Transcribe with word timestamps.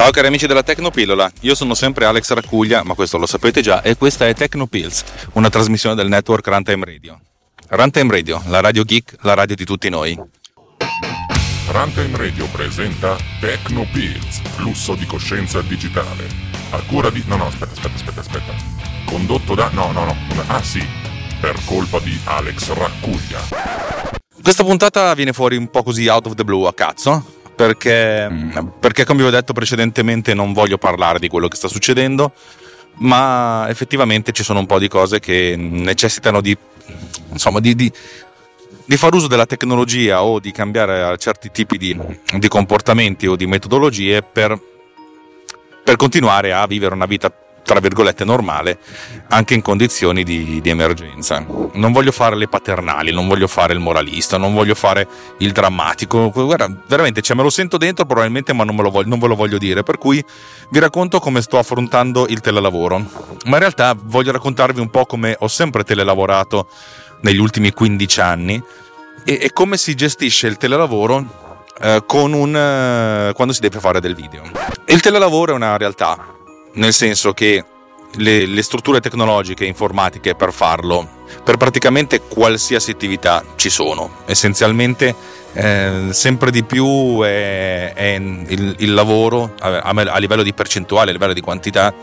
Ciao 0.00 0.12
cari 0.12 0.28
amici 0.28 0.46
della 0.46 0.62
Tecnopillola, 0.62 1.30
io 1.40 1.54
sono 1.54 1.74
sempre 1.74 2.06
Alex 2.06 2.32
Raccuglia, 2.32 2.82
ma 2.82 2.94
questo 2.94 3.18
lo 3.18 3.26
sapete 3.26 3.60
già, 3.60 3.82
e 3.82 3.98
questa 3.98 4.26
è 4.26 4.34
Tecnopills, 4.34 5.04
una 5.34 5.50
trasmissione 5.50 5.94
del 5.94 6.08
network 6.08 6.46
Runtime 6.46 6.86
Radio. 6.86 7.20
Runtime 7.68 8.10
Radio, 8.10 8.42
la 8.46 8.60
radio 8.60 8.82
geek, 8.82 9.16
la 9.20 9.34
radio 9.34 9.54
di 9.54 9.66
tutti 9.66 9.90
noi. 9.90 10.18
Runtime 11.68 12.16
Radio 12.16 12.46
presenta 12.46 13.14
Tecnopills, 13.40 14.40
flusso 14.54 14.94
di 14.94 15.04
coscienza 15.04 15.60
digitale. 15.60 16.26
A 16.70 16.80
cura 16.86 17.10
di... 17.10 17.22
No, 17.26 17.36
no, 17.36 17.48
aspetta, 17.48 17.72
aspetta, 17.72 17.94
aspetta, 17.96 18.20
aspetta. 18.20 18.54
Condotto 19.04 19.54
da... 19.54 19.68
No, 19.74 19.92
no, 19.92 20.06
no. 20.06 20.16
Ah 20.46 20.62
sì, 20.62 20.82
per 21.42 21.62
colpa 21.66 21.98
di 21.98 22.18
Alex 22.24 22.72
Raccuglia. 22.72 23.40
Questa 24.42 24.64
puntata 24.64 25.12
viene 25.12 25.34
fuori 25.34 25.56
un 25.56 25.68
po' 25.68 25.82
così 25.82 26.06
out 26.06 26.24
of 26.24 26.34
the 26.36 26.44
blue 26.44 26.66
a 26.66 26.72
cazzo, 26.72 27.39
perché, 27.60 28.26
mm. 28.30 28.68
perché 28.80 29.04
come 29.04 29.20
vi 29.20 29.28
ho 29.28 29.30
detto 29.30 29.52
precedentemente 29.52 30.32
non 30.32 30.54
voglio 30.54 30.78
parlare 30.78 31.18
di 31.18 31.28
quello 31.28 31.46
che 31.46 31.56
sta 31.56 31.68
succedendo, 31.68 32.32
ma 32.98 33.66
effettivamente 33.68 34.32
ci 34.32 34.42
sono 34.42 34.60
un 34.60 34.66
po' 34.66 34.78
di 34.78 34.88
cose 34.88 35.20
che 35.20 35.56
necessitano 35.58 36.40
di, 36.40 36.56
insomma, 37.30 37.60
di, 37.60 37.74
di, 37.74 37.92
di 38.86 38.96
far 38.96 39.12
uso 39.12 39.26
della 39.26 39.44
tecnologia 39.44 40.22
o 40.22 40.40
di 40.40 40.52
cambiare 40.52 41.18
certi 41.18 41.50
tipi 41.50 41.76
di, 41.76 41.94
di 42.38 42.48
comportamenti 42.48 43.26
o 43.26 43.36
di 43.36 43.46
metodologie 43.46 44.22
per, 44.22 44.58
per 45.84 45.96
continuare 45.96 46.54
a 46.54 46.66
vivere 46.66 46.94
una 46.94 47.04
vita 47.04 47.30
tra 47.70 47.78
virgolette 47.78 48.24
normale 48.24 48.80
anche 49.28 49.54
in 49.54 49.62
condizioni 49.62 50.24
di, 50.24 50.60
di, 50.60 50.70
emergenza. 50.70 51.46
Non 51.74 51.92
voglio 51.92 52.10
fare 52.10 52.34
le 52.34 52.48
paternali, 52.48 53.12
non 53.12 53.28
voglio 53.28 53.46
fare 53.46 53.74
il 53.74 53.78
moralista, 53.78 54.38
non 54.38 54.52
voglio 54.52 54.74
fare 54.74 55.06
il 55.38 55.52
drammatico. 55.52 56.32
Guarda, 56.32 56.68
veramente, 56.88 57.22
cioè, 57.22 57.36
me 57.36 57.44
lo 57.44 57.50
sento 57.50 57.76
dentro 57.76 58.04
probabilmente, 58.06 58.52
ma 58.52 58.64
non, 58.64 58.74
me 58.74 58.82
lo 58.82 58.90
voglio, 58.90 59.08
non 59.08 59.20
ve 59.20 59.28
lo 59.28 59.36
voglio 59.36 59.56
dire. 59.56 59.84
Per 59.84 59.98
cui 59.98 60.20
vi 60.70 60.80
racconto 60.80 61.20
come 61.20 61.42
sto 61.42 61.58
affrontando 61.58 62.26
il 62.26 62.40
telelavoro. 62.40 62.98
Ma 63.44 63.52
in 63.52 63.58
realtà 63.58 63.96
voglio 63.96 64.32
raccontarvi 64.32 64.80
un 64.80 64.90
po' 64.90 65.06
come 65.06 65.36
ho 65.38 65.46
sempre 65.46 65.84
telelavorato 65.84 66.66
negli 67.20 67.38
ultimi 67.38 67.70
15 67.70 68.20
anni 68.20 68.60
e, 69.24 69.38
e 69.42 69.52
come 69.52 69.76
si 69.76 69.94
gestisce 69.94 70.48
il 70.48 70.56
telelavoro 70.56 71.24
eh, 71.80 72.02
un, 72.08 72.56
eh, 72.56 73.32
quando 73.32 73.54
si 73.54 73.60
deve 73.60 73.78
fare 73.78 74.00
del 74.00 74.16
video. 74.16 74.42
Il 74.86 75.00
telelavoro 75.00 75.52
è 75.52 75.54
una 75.54 75.76
realtà 75.76 76.38
nel 76.74 76.92
senso 76.92 77.32
che 77.32 77.64
le, 78.16 78.46
le, 78.46 78.62
strutture 78.62 79.00
tecnologiche 79.00 79.64
e 79.64 79.68
informatiche 79.68 80.34
per 80.34 80.52
farlo, 80.52 81.08
per 81.44 81.56
praticamente 81.56 82.20
qualsiasi 82.20 82.90
attività 82.90 83.44
ci 83.56 83.70
sono. 83.70 84.18
Essenzialmente 84.26 85.14
eh, 85.52 86.08
sempre 86.10 86.50
di 86.50 86.64
più 86.64 87.20
è, 87.22 87.92
è 87.94 88.04
il, 88.14 88.74
il, 88.78 88.94
lavoro 88.94 89.54
a, 89.60 89.80
a, 89.80 90.18
livello 90.18 90.42
di 90.42 90.52
percentuale, 90.52 91.10
a 91.10 91.12
livello 91.12 91.32
di 91.32 91.40
quantità, 91.40 91.94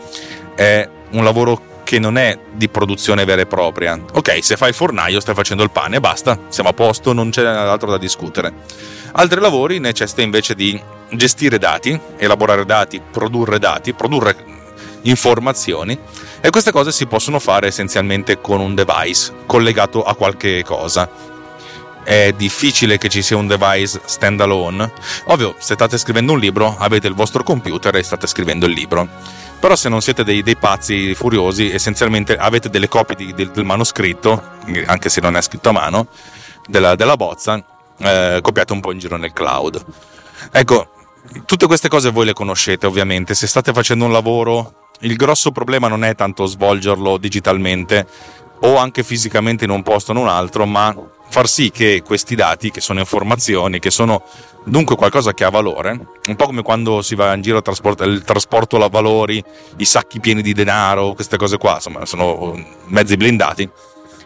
è 0.54 0.88
un 1.10 1.24
lavoro 1.24 1.76
che 1.84 1.98
non 1.98 2.18
è 2.18 2.38
di 2.52 2.68
produzione 2.68 3.24
vera 3.24 3.40
e 3.40 3.46
propria. 3.46 3.98
Ok, 4.12 4.44
se 4.44 4.56
fai 4.56 4.68
il 4.70 4.74
fornaio 4.74 5.20
stai 5.20 5.34
facendo 5.34 5.62
il 5.62 5.70
pane, 5.70 6.00
basta, 6.00 6.38
siamo 6.48 6.68
a 6.68 6.74
posto, 6.74 7.14
non 7.14 7.30
c'è 7.30 7.44
altro 7.46 7.90
da 7.90 7.96
discutere. 7.96 8.52
Altri 9.12 9.40
lavori 9.40 9.78
necessitano 9.78 10.26
invece 10.26 10.54
di 10.54 10.78
gestire 11.12 11.58
dati, 11.58 11.98
elaborare 12.18 12.66
dati, 12.66 13.00
produrre 13.10 13.58
dati, 13.58 13.94
produrre 13.94 14.36
informazioni 15.02 15.98
e 16.40 16.50
queste 16.50 16.72
cose 16.72 16.92
si 16.92 17.06
possono 17.06 17.38
fare 17.38 17.68
essenzialmente 17.68 18.40
con 18.40 18.60
un 18.60 18.74
device 18.74 19.32
collegato 19.46 20.02
a 20.02 20.14
qualche 20.14 20.62
cosa. 20.64 21.36
È 22.02 22.32
difficile 22.34 22.96
che 22.96 23.08
ci 23.10 23.20
sia 23.20 23.36
un 23.36 23.46
device 23.46 24.00
standalone. 24.04 24.92
Ovvio, 25.26 25.54
se 25.58 25.74
state 25.74 25.98
scrivendo 25.98 26.32
un 26.32 26.38
libro, 26.38 26.74
avete 26.78 27.06
il 27.06 27.14
vostro 27.14 27.42
computer 27.42 27.94
e 27.96 28.02
state 28.02 28.26
scrivendo 28.26 28.64
il 28.64 28.72
libro. 28.72 29.06
Però 29.60 29.76
se 29.76 29.88
non 29.88 30.00
siete 30.00 30.24
dei, 30.24 30.42
dei 30.42 30.56
pazzi 30.56 31.14
furiosi, 31.14 31.70
essenzialmente 31.70 32.36
avete 32.36 32.70
delle 32.70 32.88
copie 32.88 33.16
di, 33.16 33.34
del, 33.34 33.50
del, 33.50 33.64
manoscritto, 33.64 34.42
anche 34.86 35.08
se 35.08 35.20
non 35.20 35.36
è 35.36 35.42
scritto 35.42 35.68
a 35.68 35.72
mano, 35.72 36.06
della, 36.66 36.94
della 36.94 37.16
bozza, 37.16 37.62
eh, 37.98 38.38
copiate 38.40 38.72
un 38.72 38.80
po' 38.80 38.92
in 38.92 38.98
giro 39.00 39.16
nel 39.16 39.32
cloud. 39.32 39.84
Ecco, 40.52 40.90
tutte 41.44 41.66
queste 41.66 41.88
cose 41.88 42.10
voi 42.10 42.24
le 42.24 42.32
conoscete 42.32 42.86
ovviamente. 42.86 43.34
Se 43.34 43.46
state 43.46 43.72
facendo 43.72 44.04
un 44.04 44.12
lavoro 44.12 44.87
il 45.00 45.16
grosso 45.16 45.52
problema 45.52 45.88
non 45.88 46.04
è 46.04 46.14
tanto 46.14 46.46
svolgerlo 46.46 47.18
digitalmente 47.18 48.06
o 48.60 48.76
anche 48.76 49.02
fisicamente 49.02 49.64
in 49.64 49.70
un 49.70 49.82
posto 49.82 50.12
o 50.12 50.14
in 50.14 50.20
un 50.20 50.28
altro, 50.28 50.66
ma 50.66 50.94
far 51.28 51.48
sì 51.48 51.70
che 51.70 52.02
questi 52.04 52.34
dati, 52.34 52.70
che 52.70 52.80
sono 52.80 52.98
informazioni, 52.98 53.78
che 53.78 53.90
sono 53.90 54.22
dunque 54.64 54.96
qualcosa 54.96 55.32
che 55.34 55.44
ha 55.44 55.50
valore, 55.50 56.06
un 56.26 56.36
po' 56.36 56.46
come 56.46 56.62
quando 56.62 57.02
si 57.02 57.14
va 57.14 57.32
in 57.34 57.42
giro 57.42 57.58
a 57.58 57.62
trasportare 57.62 58.10
il 58.10 58.22
trasporto 58.24 58.82
a 58.82 58.88
valori, 58.88 59.42
i 59.76 59.84
sacchi 59.84 60.20
pieni 60.20 60.42
di 60.42 60.52
denaro, 60.52 61.12
queste 61.12 61.36
cose 61.36 61.58
qua, 61.58 61.74
insomma, 61.74 62.04
sono 62.06 62.60
mezzi 62.86 63.16
blindati. 63.16 63.68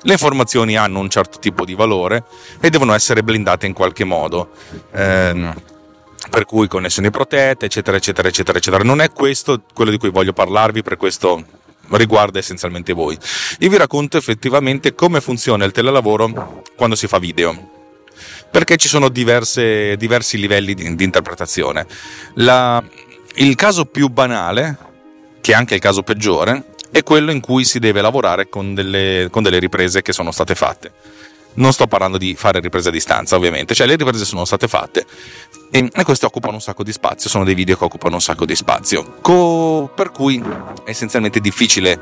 Le 0.04 0.12
informazioni 0.12 0.76
hanno 0.76 0.98
un 0.98 1.08
certo 1.08 1.38
tipo 1.38 1.64
di 1.64 1.74
valore 1.74 2.24
e 2.60 2.70
devono 2.70 2.92
essere 2.92 3.22
blindate 3.22 3.66
in 3.66 3.72
qualche 3.72 4.02
modo. 4.02 4.50
Eh, 4.92 5.54
per 6.32 6.47
cui 6.47 6.66
connessioni 6.66 7.10
protette, 7.10 7.66
eccetera, 7.66 7.98
eccetera, 7.98 8.26
eccetera, 8.26 8.56
eccetera. 8.56 8.82
Non 8.82 9.03
è 9.03 9.10
questo 9.12 9.65
quello 9.75 9.91
di 9.91 9.98
cui 9.98 10.09
voglio 10.09 10.32
parlarvi, 10.32 10.82
per 10.82 10.97
questo 10.97 11.44
riguarda 11.91 12.38
essenzialmente 12.38 12.94
voi. 12.94 13.19
Io 13.59 13.69
vi 13.69 13.76
racconto 13.76 14.16
effettivamente 14.16 14.94
come 14.94 15.20
funziona 15.20 15.66
il 15.66 15.72
telelavoro 15.72 16.62
quando 16.75 16.97
si 16.97 17.06
fa 17.06 17.19
video. 17.19 17.81
Perché 18.50 18.78
ci 18.78 18.88
sono 18.88 19.10
diverse, 19.10 19.94
diversi 19.98 20.38
livelli 20.38 20.72
di, 20.72 20.94
di 20.94 21.04
interpretazione. 21.04 21.87
La, 22.37 22.82
il 23.34 23.54
caso 23.54 23.84
più 23.84 24.09
banale, 24.09 24.78
che 25.43 25.53
è 25.53 25.54
anche 25.54 25.75
il 25.75 25.81
caso 25.81 26.03
peggiore, 26.03 26.64
è 26.91 27.03
quello 27.03 27.31
in 27.31 27.41
cui 27.41 27.66
si 27.66 27.78
deve 27.78 28.00
lavorare 28.00 28.49
con 28.49 28.72
delle, 28.72 29.28
con 29.31 29.43
delle 29.43 29.59
riprese 29.59 30.00
che 30.00 30.14
sono 30.14 30.32
state 30.32 30.54
fatte 30.54 30.93
non 31.54 31.72
sto 31.72 31.86
parlando 31.86 32.18
di 32.18 32.34
fare 32.34 32.60
riprese 32.60 32.88
a 32.88 32.92
distanza, 32.92 33.36
ovviamente, 33.36 33.74
cioè 33.74 33.86
le 33.86 33.96
riprese 33.96 34.24
sono 34.24 34.44
state 34.44 34.68
fatte 34.68 35.06
e, 35.70 35.88
e 35.92 36.04
queste 36.04 36.26
occupano 36.26 36.54
un 36.54 36.60
sacco 36.60 36.82
di 36.82 36.92
spazio, 36.92 37.28
sono 37.28 37.44
dei 37.44 37.54
video 37.54 37.76
che 37.76 37.84
occupano 37.84 38.14
un 38.14 38.20
sacco 38.20 38.44
di 38.44 38.54
spazio, 38.54 39.16
Co- 39.20 39.90
per 39.94 40.10
cui 40.10 40.42
è 40.84 40.90
essenzialmente 40.90 41.40
difficile 41.40 42.00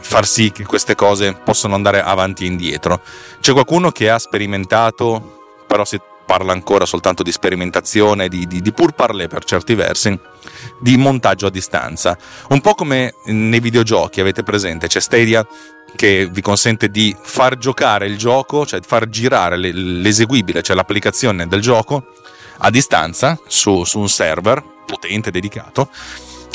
far 0.00 0.26
sì 0.26 0.52
che 0.52 0.64
queste 0.64 0.94
cose 0.94 1.34
possano 1.34 1.74
andare 1.74 2.00
avanti 2.00 2.44
e 2.44 2.46
indietro. 2.46 3.00
C'è 3.40 3.52
qualcuno 3.52 3.90
che 3.90 4.08
ha 4.08 4.18
sperimentato, 4.18 5.64
però 5.66 5.84
si 5.84 6.00
parla 6.28 6.52
ancora 6.52 6.84
soltanto 6.84 7.22
di 7.22 7.32
sperimentazione, 7.32 8.28
di, 8.28 8.46
di, 8.46 8.60
di 8.60 8.72
pur 8.72 8.92
parler 8.92 9.28
per 9.28 9.44
certi 9.44 9.74
versi, 9.74 10.16
di 10.78 10.98
montaggio 10.98 11.46
a 11.46 11.50
distanza. 11.50 12.18
Un 12.50 12.60
po' 12.60 12.74
come 12.74 13.14
nei 13.24 13.60
videogiochi, 13.60 14.20
avete 14.20 14.42
presente, 14.42 14.88
c'è 14.88 15.00
Stadia 15.00 15.46
che 15.96 16.28
vi 16.30 16.42
consente 16.42 16.90
di 16.90 17.16
far 17.18 17.56
giocare 17.56 18.06
il 18.06 18.18
gioco, 18.18 18.66
cioè 18.66 18.80
far 18.82 19.08
girare 19.08 19.56
l'eseguibile, 19.56 20.60
cioè 20.60 20.76
l'applicazione 20.76 21.46
del 21.46 21.62
gioco 21.62 22.08
a 22.58 22.68
distanza 22.68 23.40
su, 23.46 23.84
su 23.84 23.98
un 23.98 24.08
server 24.10 24.62
potente 24.84 25.30
dedicato 25.30 25.88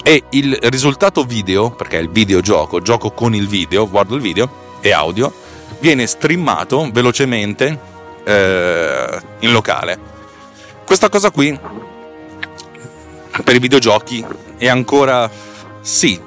e 0.04 0.26
il 0.32 0.56
risultato 0.66 1.24
video, 1.24 1.72
perché 1.72 1.98
è 1.98 2.02
il 2.02 2.12
videogioco, 2.12 2.80
gioco 2.80 3.10
con 3.10 3.34
il 3.34 3.48
video, 3.48 3.90
guardo 3.90 4.14
il 4.14 4.22
video 4.22 4.78
e 4.82 4.92
audio, 4.92 5.34
viene 5.80 6.06
streamato 6.06 6.92
velocemente 6.94 7.92
eh, 8.24 9.22
in 9.40 9.52
locale. 9.52 10.12
Questa 10.86 11.10
cosa 11.10 11.32
qui 11.32 11.58
per 13.44 13.56
i 13.56 13.60
videogiochi 13.60 14.26
è 14.58 14.68
ancora 14.68 15.30
sì, 15.82 16.20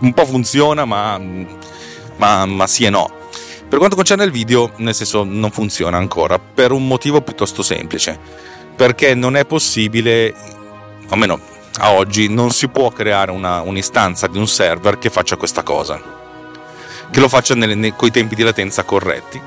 un 0.00 0.12
po' 0.14 0.24
funziona, 0.24 0.84
ma 0.84 1.20
ma, 2.18 2.44
ma 2.46 2.66
sì 2.66 2.84
e 2.84 2.90
no. 2.90 3.10
Per 3.68 3.78
quanto 3.78 3.96
concerne 3.96 4.24
il 4.24 4.30
video, 4.30 4.72
nel 4.76 4.94
senso 4.94 5.24
non 5.24 5.50
funziona 5.50 5.96
ancora, 5.96 6.38
per 6.38 6.72
un 6.72 6.86
motivo 6.86 7.20
piuttosto 7.20 7.62
semplice, 7.62 8.18
perché 8.74 9.14
non 9.14 9.36
è 9.36 9.44
possibile, 9.44 10.34
almeno 11.08 11.38
a 11.80 11.92
oggi, 11.92 12.28
non 12.28 12.50
si 12.50 12.68
può 12.68 12.90
creare 12.90 13.30
una, 13.30 13.60
un'istanza 13.60 14.26
di 14.26 14.38
un 14.38 14.48
server 14.48 14.98
che 14.98 15.10
faccia 15.10 15.36
questa 15.36 15.62
cosa, 15.62 16.00
che 17.10 17.20
lo 17.20 17.28
faccia 17.28 17.54
con 17.54 18.08
i 18.08 18.10
tempi 18.10 18.34
di 18.34 18.42
latenza 18.42 18.84
corretti 18.84 19.40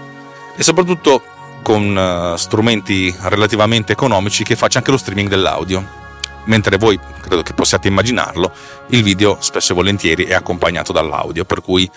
e 0.55 0.63
soprattutto 0.63 1.23
con 1.61 1.95
uh, 1.95 2.35
strumenti 2.37 3.15
relativamente 3.21 3.91
economici 3.91 4.43
che 4.43 4.55
faccia 4.55 4.79
anche 4.79 4.91
lo 4.91 4.97
streaming 4.97 5.29
dell'audio 5.29 5.99
mentre 6.45 6.77
voi 6.77 6.99
credo 7.21 7.43
che 7.43 7.53
possiate 7.53 7.87
immaginarlo, 7.87 8.51
il 8.89 9.03
video 9.03 9.37
spesso 9.39 9.73
e 9.73 9.75
volentieri 9.75 10.25
è 10.25 10.33
accompagnato 10.33 10.91
dall'audio, 10.91 11.45
per 11.45 11.61
cui 11.61 11.89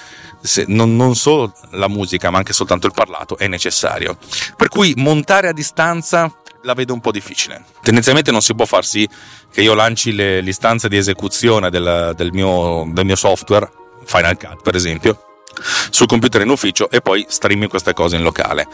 non, 0.67 0.95
non, 0.95 1.15
solo 1.15 1.55
la 1.71 1.89
musica 1.89 2.31
ma 2.31 2.39
anche 2.39 2.53
soltanto 2.53 2.87
il 2.87 2.93
parlato 2.93 3.39
è 3.39 3.47
necessario. 3.47 4.17
Per 4.57 4.69
cui 4.69 4.93
montare 4.97 5.49
a 5.49 5.53
distanza 5.53 6.31
la 6.63 6.75
vedo 6.75 6.93
un 6.93 7.01
po' 7.01 7.11
difficile. 7.11 7.65
Tendenzialmente 7.83 8.31
non 8.31 8.43
si 8.43 8.55
può 8.55 8.65
far 8.65 8.85
sì 8.85 9.09
che 9.51 9.63
io 9.63 9.75
lanci 9.75 10.13
le, 10.13 10.41
l'istanza 10.41 10.89
di 10.89 10.97
esecuzione 10.97 11.71
del, 11.71 12.13
del, 12.17 12.33
mio, 12.33 12.85
del 12.89 13.05
mio 13.05 13.17
software, 13.17 13.71
Final 14.05 14.37
Cut 14.37 14.63
per 14.63 14.75
esempio, 14.75 15.43
sul 15.91 16.07
computer 16.07 16.43
in 16.43 16.49
ufficio 16.49 16.91
e 16.91 17.01
poi 17.01 17.25
streami 17.29 17.69
queste 17.69 17.93
cose 17.93 18.17
in 18.17 18.23
locale. 18.23 18.67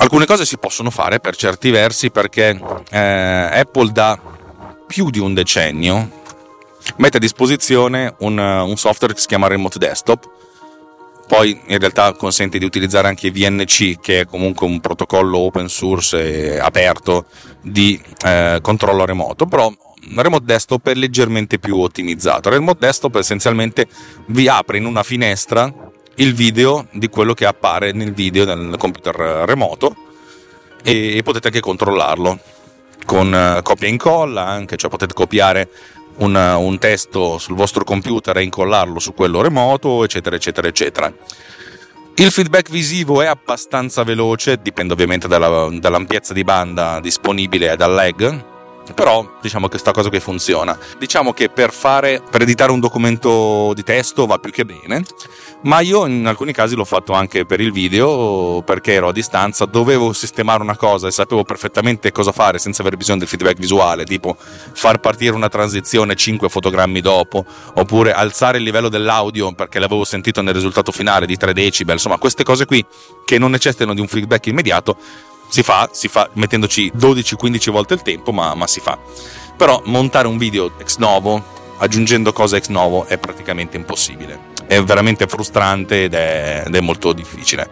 Alcune 0.00 0.24
cose 0.24 0.46
si 0.46 0.56
possono 0.56 0.88
fare 0.88 1.20
per 1.20 1.36
certi 1.36 1.70
versi 1.70 2.10
perché 2.10 2.58
eh, 2.90 2.98
Apple 2.98 3.92
da 3.92 4.18
più 4.86 5.10
di 5.10 5.18
un 5.18 5.34
decennio 5.34 6.22
mette 6.96 7.18
a 7.18 7.20
disposizione 7.20 8.14
un, 8.20 8.38
un 8.38 8.76
software 8.78 9.12
che 9.12 9.20
si 9.20 9.26
chiama 9.26 9.46
Remote 9.46 9.78
Desktop. 9.78 10.28
Poi 11.28 11.60
in 11.66 11.78
realtà 11.78 12.14
consente 12.14 12.58
di 12.58 12.64
utilizzare 12.64 13.08
anche 13.08 13.30
VNC 13.30 14.00
che 14.00 14.20
è 14.20 14.24
comunque 14.24 14.66
un 14.66 14.80
protocollo 14.80 15.36
open 15.36 15.68
source 15.68 16.58
aperto 16.58 17.26
di 17.60 18.00
eh, 18.24 18.58
controllo 18.62 19.04
remoto. 19.04 19.44
Però 19.44 19.70
Remote 20.16 20.46
Desktop 20.46 20.88
è 20.88 20.94
leggermente 20.94 21.58
più 21.58 21.78
ottimizzato. 21.78 22.48
Remote 22.48 22.86
Desktop 22.86 23.16
essenzialmente 23.16 23.86
vi 24.28 24.48
apre 24.48 24.78
in 24.78 24.86
una 24.86 25.02
finestra 25.02 25.89
il 26.20 26.34
video 26.34 26.86
di 26.92 27.08
quello 27.08 27.34
che 27.34 27.46
appare 27.46 27.92
nel 27.92 28.12
video 28.12 28.44
nel 28.44 28.76
computer 28.76 29.16
remoto 29.16 29.96
e 30.82 31.20
potete 31.24 31.48
anche 31.48 31.60
controllarlo 31.60 32.38
con 33.04 33.34
eh, 33.34 33.60
copia 33.62 33.86
e 33.86 33.90
incolla 33.90 34.46
anche, 34.46 34.76
cioè 34.76 34.90
potete 34.90 35.14
copiare 35.14 35.68
un, 36.16 36.34
un, 36.34 36.78
testo 36.78 37.38
sul 37.38 37.56
vostro 37.56 37.84
computer 37.84 38.36
e 38.36 38.42
incollarlo 38.42 38.98
su 38.98 39.14
quello 39.14 39.40
remoto, 39.40 40.04
eccetera, 40.04 40.36
eccetera, 40.36 40.68
eccetera. 40.68 41.12
Il 42.16 42.30
feedback 42.30 42.70
visivo 42.70 43.22
è 43.22 43.26
abbastanza 43.26 44.04
veloce, 44.04 44.58
dipende 44.60 44.92
ovviamente 44.92 45.26
dalla, 45.26 45.68
dall'ampiezza 45.72 46.34
di 46.34 46.44
banda 46.44 47.00
disponibile 47.00 47.72
e 47.72 47.76
dal 47.76 47.92
lag, 47.94 48.44
però 48.94 49.36
diciamo 49.40 49.68
che 49.68 49.78
sta 49.78 49.92
cosa 49.92 50.08
qui 50.08 50.20
funziona. 50.20 50.78
Diciamo 50.98 51.32
che 51.32 51.48
per 51.48 51.72
fare, 51.72 52.22
per 52.30 52.42
editare 52.42 52.72
un 52.72 52.80
documento 52.80 53.72
di 53.74 53.82
testo 53.82 54.26
va 54.26 54.38
più 54.38 54.50
che 54.50 54.64
bene, 54.64 55.04
ma 55.62 55.80
io 55.80 56.06
in 56.06 56.26
alcuni 56.26 56.52
casi 56.52 56.74
l'ho 56.74 56.84
fatto 56.84 57.12
anche 57.12 57.44
per 57.44 57.60
il 57.60 57.72
video 57.72 58.62
perché 58.64 58.92
ero 58.92 59.08
a 59.08 59.12
distanza, 59.12 59.64
dovevo 59.66 60.12
sistemare 60.12 60.62
una 60.62 60.76
cosa 60.76 61.08
e 61.08 61.10
sapevo 61.10 61.44
perfettamente 61.44 62.12
cosa 62.12 62.32
fare 62.32 62.58
senza 62.58 62.80
avere 62.80 62.96
bisogno 62.96 63.18
del 63.18 63.28
feedback 63.28 63.58
visuale, 63.58 64.04
tipo 64.04 64.36
far 64.38 64.98
partire 64.98 65.34
una 65.34 65.48
transizione 65.48 66.14
5 66.14 66.48
fotogrammi 66.48 67.00
dopo, 67.00 67.44
oppure 67.74 68.12
alzare 68.12 68.58
il 68.58 68.64
livello 68.64 68.88
dell'audio 68.88 69.52
perché 69.52 69.78
l'avevo 69.78 70.04
sentito 70.04 70.40
nel 70.42 70.54
risultato 70.54 70.92
finale 70.92 71.26
di 71.26 71.36
3 71.36 71.52
decibel, 71.52 71.94
insomma 71.94 72.18
queste 72.18 72.42
cose 72.42 72.64
qui 72.64 72.84
che 73.24 73.38
non 73.38 73.50
necessitano 73.50 73.94
di 73.94 74.00
un 74.00 74.08
feedback 74.08 74.46
immediato 74.46 74.96
si 75.50 75.62
fa, 75.62 75.90
si 75.92 76.08
fa 76.08 76.30
mettendoci 76.34 76.92
12-15 76.96 77.70
volte 77.70 77.94
il 77.94 78.02
tempo, 78.02 78.32
ma, 78.32 78.54
ma, 78.54 78.66
si 78.66 78.80
fa. 78.80 78.98
Però 79.56 79.82
montare 79.86 80.28
un 80.28 80.38
video 80.38 80.72
ex 80.78 80.96
novo, 80.96 81.42
aggiungendo 81.78 82.32
cose 82.32 82.56
ex 82.56 82.68
novo, 82.68 83.04
è 83.04 83.18
praticamente 83.18 83.76
impossibile. 83.76 84.48
È 84.66 84.80
veramente 84.82 85.26
frustrante 85.26 86.04
ed 86.04 86.14
è, 86.14 86.62
ed 86.66 86.74
è 86.74 86.80
molto 86.80 87.12
difficile. 87.12 87.68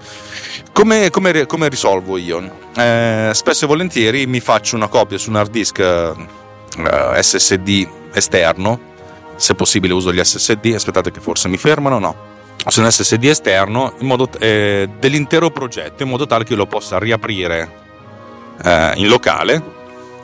Come, 0.72 1.10
come, 1.10 1.46
come 1.46 1.68
risolvo 1.68 2.18
io? 2.18 2.68
Eh, 2.76 3.30
spesso 3.32 3.64
e 3.64 3.68
volentieri 3.68 4.26
mi 4.26 4.40
faccio 4.40 4.74
una 4.74 4.88
copia 4.88 5.16
su 5.16 5.30
un 5.30 5.36
hard 5.36 5.50
disk 5.50 5.78
eh, 5.78 7.22
SSD 7.22 7.88
esterno. 8.12 8.86
Se 9.36 9.54
possibile 9.54 9.94
uso 9.94 10.12
gli 10.12 10.22
SSD. 10.22 10.72
Aspettate 10.74 11.12
che 11.12 11.20
forse 11.20 11.46
mi 11.46 11.56
fermano, 11.56 12.00
no 12.00 12.27
su 12.66 12.80
un 12.80 12.90
SSD 12.90 13.24
esterno 13.24 13.94
modo, 14.00 14.28
eh, 14.38 14.88
dell'intero 14.98 15.50
progetto 15.50 16.02
in 16.02 16.08
modo 16.08 16.26
tale 16.26 16.44
che 16.44 16.52
io 16.52 16.58
lo 16.58 16.66
possa 16.66 16.98
riaprire 16.98 17.86
eh, 18.62 18.92
in 18.96 19.08
locale 19.08 19.76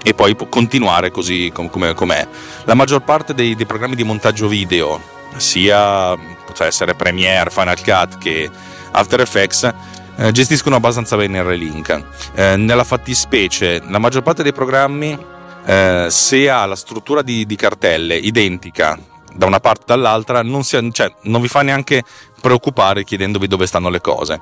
e 0.02 0.12
poi 0.12 0.36
continuare 0.48 1.10
così 1.10 1.50
com- 1.54 1.70
come 1.70 2.16
è. 2.18 2.26
La 2.64 2.74
maggior 2.74 3.02
parte 3.02 3.32
dei, 3.32 3.54
dei, 3.54 3.64
programmi 3.64 3.94
di 3.94 4.04
montaggio 4.04 4.48
video, 4.48 5.00
sia 5.36 6.14
potrà 6.44 6.66
essere 6.66 6.94
Premiere, 6.94 7.50
Final 7.50 7.82
Cut 7.82 8.18
che 8.18 8.50
After 8.90 9.20
Effects, 9.20 9.72
eh, 10.16 10.30
gestiscono 10.30 10.76
abbastanza 10.76 11.16
bene 11.16 11.38
il 11.38 11.44
relink. 11.44 12.04
Eh, 12.34 12.56
nella 12.56 12.84
fattispecie, 12.84 13.80
la 13.88 13.98
maggior 13.98 14.22
parte 14.22 14.42
dei 14.42 14.52
programmi, 14.52 15.18
eh, 15.64 16.06
se 16.10 16.50
ha 16.50 16.66
la 16.66 16.76
struttura 16.76 17.22
di, 17.22 17.46
di 17.46 17.56
cartelle 17.56 18.14
identica 18.14 18.98
da 19.34 19.46
una 19.46 19.60
parte 19.60 19.92
o 19.92 19.96
dall'altra, 19.96 20.42
non, 20.42 20.62
si, 20.62 20.78
cioè, 20.92 21.12
non 21.22 21.40
vi 21.40 21.48
fa 21.48 21.62
neanche 21.62 22.02
preoccupare 22.40 23.04
chiedendovi 23.04 23.46
dove 23.46 23.66
stanno 23.66 23.88
le 23.88 24.00
cose. 24.00 24.40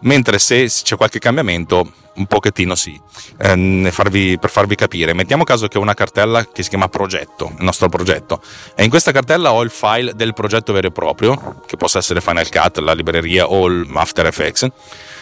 Mentre 0.00 0.38
se 0.38 0.66
c'è 0.66 0.96
qualche 0.96 1.18
cambiamento, 1.18 1.90
un 2.14 2.26
pochettino 2.26 2.74
sì, 2.74 3.00
eh, 3.38 3.88
farvi, 3.90 4.38
per 4.38 4.50
farvi 4.50 4.74
capire. 4.74 5.12
Mettiamo 5.12 5.44
caso 5.44 5.66
che 5.66 5.78
ho 5.78 5.80
una 5.80 5.94
cartella 5.94 6.46
che 6.46 6.62
si 6.62 6.68
chiama 6.68 6.88
progetto, 6.88 7.52
il 7.58 7.64
nostro 7.64 7.88
progetto, 7.88 8.40
e 8.74 8.84
in 8.84 8.90
questa 8.90 9.12
cartella 9.12 9.52
ho 9.52 9.62
il 9.62 9.70
file 9.70 10.14
del 10.14 10.34
progetto 10.34 10.72
vero 10.72 10.88
e 10.88 10.92
proprio, 10.92 11.62
che 11.66 11.76
possa 11.76 11.98
essere 11.98 12.20
Final 12.20 12.48
Cut, 12.48 12.78
la 12.78 12.92
libreria 12.92 13.48
o 13.48 13.68
After 13.94 14.26
Effects, 14.26 14.68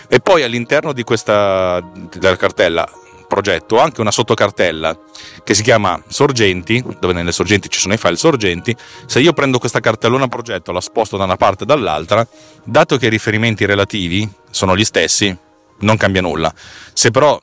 e 0.08 0.20
poi 0.20 0.42
all'interno 0.42 0.92
di 0.92 1.04
questa 1.04 1.82
della 2.14 2.36
cartella 2.36 2.88
progetto 3.26 3.76
ho 3.76 3.81
anche 3.81 4.00
una 4.00 4.11
sottocartella 4.11 4.99
che 5.44 5.55
si 5.55 5.62
chiama 5.62 6.02
sorgenti, 6.08 6.82
dove 6.99 7.12
nelle 7.12 7.32
sorgenti 7.32 7.69
ci 7.69 7.78
sono 7.78 7.94
i 7.94 7.99
file 7.99 8.17
sorgenti. 8.17 8.75
Se 9.06 9.20
io 9.20 9.32
prendo 9.32 9.58
questa 9.58 9.81
cartellona 9.81 10.28
progetto, 10.28 10.73
la 10.73 10.81
sposto 10.81 11.17
da 11.17 11.25
una 11.25 11.37
parte 11.37 11.64
e 11.64 11.67
dall'altra, 11.67 12.26
dato 12.64 12.96
che 12.96 13.06
i 13.06 13.11
riferimenti 13.11 13.64
relativi 13.64 14.28
sono 14.50 14.76
gli 14.76 14.84
stessi, 14.84 15.37
non 15.81 15.96
cambia 15.96 16.23
nulla. 16.23 16.52
Se 16.93 17.11
però 17.11 17.40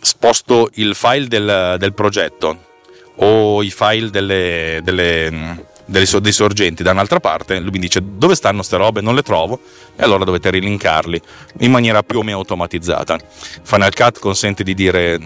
sposto 0.00 0.70
il 0.74 0.94
file 0.94 1.28
del, 1.28 1.76
del 1.78 1.94
progetto 1.94 2.72
o 3.16 3.62
i 3.62 3.70
file 3.70 4.10
delle, 4.10 4.80
delle 4.82 5.72
dei 5.86 6.32
sorgenti 6.32 6.82
da 6.82 6.92
un'altra 6.92 7.20
parte, 7.20 7.58
lui 7.60 7.70
mi 7.70 7.78
dice 7.78 8.00
dove 8.02 8.34
stanno 8.34 8.56
queste 8.56 8.76
robe, 8.76 9.00
non 9.00 9.14
le 9.14 9.22
trovo 9.22 9.60
e 9.96 10.02
allora 10.02 10.24
dovete 10.24 10.50
rilinkarli 10.50 11.20
in 11.60 11.70
maniera 11.70 12.02
più 12.02 12.18
o 12.18 12.22
meno 12.22 12.38
automatizzata. 12.38 13.18
Final 13.62 13.94
Cut 13.94 14.18
consente 14.18 14.62
di 14.62 14.74
dire 14.74 15.18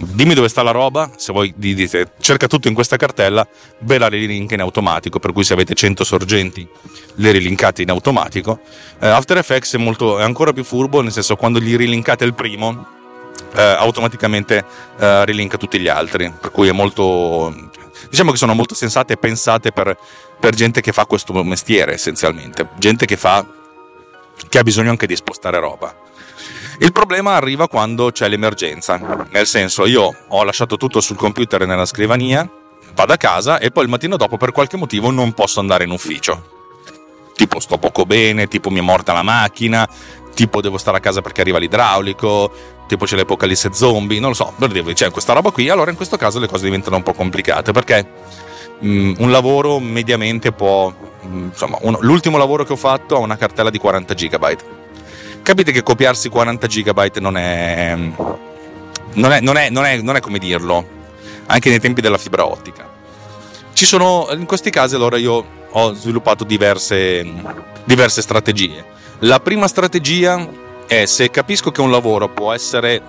dimmi 0.00 0.34
dove 0.34 0.48
sta 0.48 0.62
la 0.62 0.70
roba, 0.70 1.10
se 1.16 1.32
voi 1.32 1.52
dite 1.56 2.12
cerca 2.20 2.46
tutto 2.46 2.68
in 2.68 2.74
questa 2.74 2.96
cartella, 2.96 3.46
ve 3.80 3.98
la 3.98 4.08
rilinka 4.08 4.54
in 4.54 4.60
automatico, 4.60 5.18
per 5.18 5.32
cui 5.32 5.44
se 5.44 5.52
avete 5.52 5.74
100 5.74 6.04
sorgenti 6.04 6.66
le 7.16 7.30
rilinkate 7.30 7.82
in 7.82 7.90
automatico. 7.90 8.60
Uh, 9.00 9.06
After 9.06 9.38
Effects 9.38 9.74
è, 9.74 9.78
molto, 9.78 10.18
è 10.18 10.22
ancora 10.22 10.52
più 10.52 10.64
furbo, 10.64 11.00
nel 11.00 11.12
senso 11.12 11.36
quando 11.36 11.60
gli 11.60 11.76
rilinkate 11.76 12.24
il 12.24 12.34
primo, 12.34 12.68
uh, 12.68 13.58
automaticamente 13.58 14.64
uh, 14.98 15.22
rilinka 15.24 15.56
tutti 15.56 15.78
gli 15.78 15.88
altri, 15.88 16.32
per 16.40 16.50
cui 16.50 16.68
è 16.68 16.72
molto 16.72 17.70
diciamo 18.08 18.30
che 18.30 18.36
sono 18.36 18.54
molto 18.54 18.74
sensate 18.74 19.14
e 19.14 19.16
pensate 19.16 19.72
per, 19.72 19.96
per 20.38 20.54
gente 20.54 20.80
che 20.80 20.92
fa 20.92 21.06
questo 21.06 21.32
mestiere 21.44 21.94
essenzialmente, 21.94 22.68
gente 22.78 23.06
che 23.06 23.16
fa 23.16 23.46
che 24.48 24.58
ha 24.58 24.62
bisogno 24.62 24.90
anche 24.90 25.06
di 25.06 25.16
spostare 25.16 25.58
roba. 25.58 26.06
Il 26.80 26.92
problema 26.92 27.34
arriva 27.34 27.66
quando 27.66 28.12
c'è 28.12 28.28
l'emergenza, 28.28 29.26
nel 29.30 29.46
senso 29.46 29.84
io 29.84 30.14
ho 30.28 30.44
lasciato 30.44 30.76
tutto 30.76 31.00
sul 31.00 31.16
computer 31.16 31.66
nella 31.66 31.86
scrivania, 31.86 32.48
vado 32.94 33.12
a 33.12 33.16
casa 33.16 33.58
e 33.58 33.72
poi 33.72 33.82
il 33.84 33.90
mattino 33.90 34.16
dopo 34.16 34.36
per 34.36 34.52
qualche 34.52 34.76
motivo 34.76 35.10
non 35.10 35.32
posso 35.32 35.58
andare 35.58 35.84
in 35.84 35.90
ufficio. 35.90 36.56
Tipo 37.34 37.58
sto 37.58 37.78
poco 37.78 38.04
bene, 38.04 38.46
tipo 38.46 38.70
mi 38.70 38.78
è 38.78 38.82
morta 38.82 39.12
la 39.12 39.22
macchina, 39.22 39.88
tipo 40.34 40.60
devo 40.60 40.78
stare 40.78 40.98
a 40.98 41.00
casa 41.00 41.20
perché 41.20 41.40
arriva 41.40 41.58
l'idraulico, 41.58 42.52
tipo 42.88 43.04
c'è 43.04 43.14
l'apocalisse 43.14 43.72
zombie, 43.72 44.18
non 44.18 44.30
lo 44.30 44.34
so, 44.34 44.52
per 44.58 44.70
dirvi, 44.70 44.94
c'è 44.94 45.10
questa 45.10 45.32
roba 45.32 45.52
qui, 45.52 45.68
allora 45.68 45.90
in 45.90 45.96
questo 45.96 46.16
caso 46.16 46.40
le 46.40 46.48
cose 46.48 46.64
diventano 46.64 46.96
un 46.96 47.04
po' 47.04 47.12
complicate 47.12 47.70
perché 47.70 48.04
mh, 48.80 48.88
mm, 48.88 49.14
un 49.18 49.30
lavoro 49.30 49.78
mediamente 49.78 50.50
può, 50.50 50.90
mh, 50.90 51.28
mm, 51.28 51.44
insomma, 51.44 51.78
uno, 51.82 51.98
l'ultimo 52.00 52.36
lavoro 52.36 52.64
che 52.64 52.72
ho 52.72 52.76
fatto 52.76 53.14
ha 53.14 53.18
una 53.18 53.36
cartella 53.36 53.70
di 53.70 53.78
40 53.78 54.14
GB. 54.14 54.56
Capite 55.42 55.70
che 55.72 55.82
copiarsi 55.82 56.28
40 56.28 56.66
GB 56.66 57.16
non 57.18 57.36
è, 57.36 57.94
non 59.14 59.32
è, 59.32 59.40
non 59.40 59.56
è, 59.56 59.70
non 59.70 59.84
è, 59.84 59.96
non 60.02 60.16
è 60.16 60.20
come 60.20 60.38
dirlo, 60.38 60.84
anche 61.46 61.70
nei 61.70 61.78
tempi 61.78 62.00
della 62.00 62.18
fibra 62.18 62.44
ottica. 62.44 62.86
Ci 63.72 63.86
sono, 63.86 64.26
in 64.32 64.46
questi 64.46 64.70
casi 64.70 64.96
allora 64.96 65.16
io 65.16 65.56
ho 65.70 65.92
sviluppato 65.94 66.44
diverse, 66.44 67.24
diverse 67.84 68.20
strategie 68.22 68.96
la 69.22 69.40
prima 69.40 69.66
strategia 69.66 70.48
è 70.88 71.04
se 71.04 71.30
capisco 71.30 71.70
che 71.70 71.82
un 71.82 71.90
lavoro 71.90 72.28
può 72.28 72.52
essere 72.52 73.00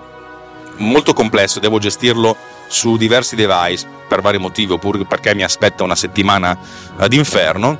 molto 0.76 1.14
complesso, 1.14 1.60
devo 1.60 1.78
gestirlo 1.78 2.36
su 2.68 2.96
diversi 2.96 3.34
device 3.34 3.88
per 4.06 4.20
vari 4.20 4.38
motivi 4.38 4.72
oppure 4.72 5.04
perché 5.04 5.34
mi 5.34 5.42
aspetta 5.42 5.82
una 5.82 5.96
settimana 5.96 6.56
d'inferno, 7.08 7.78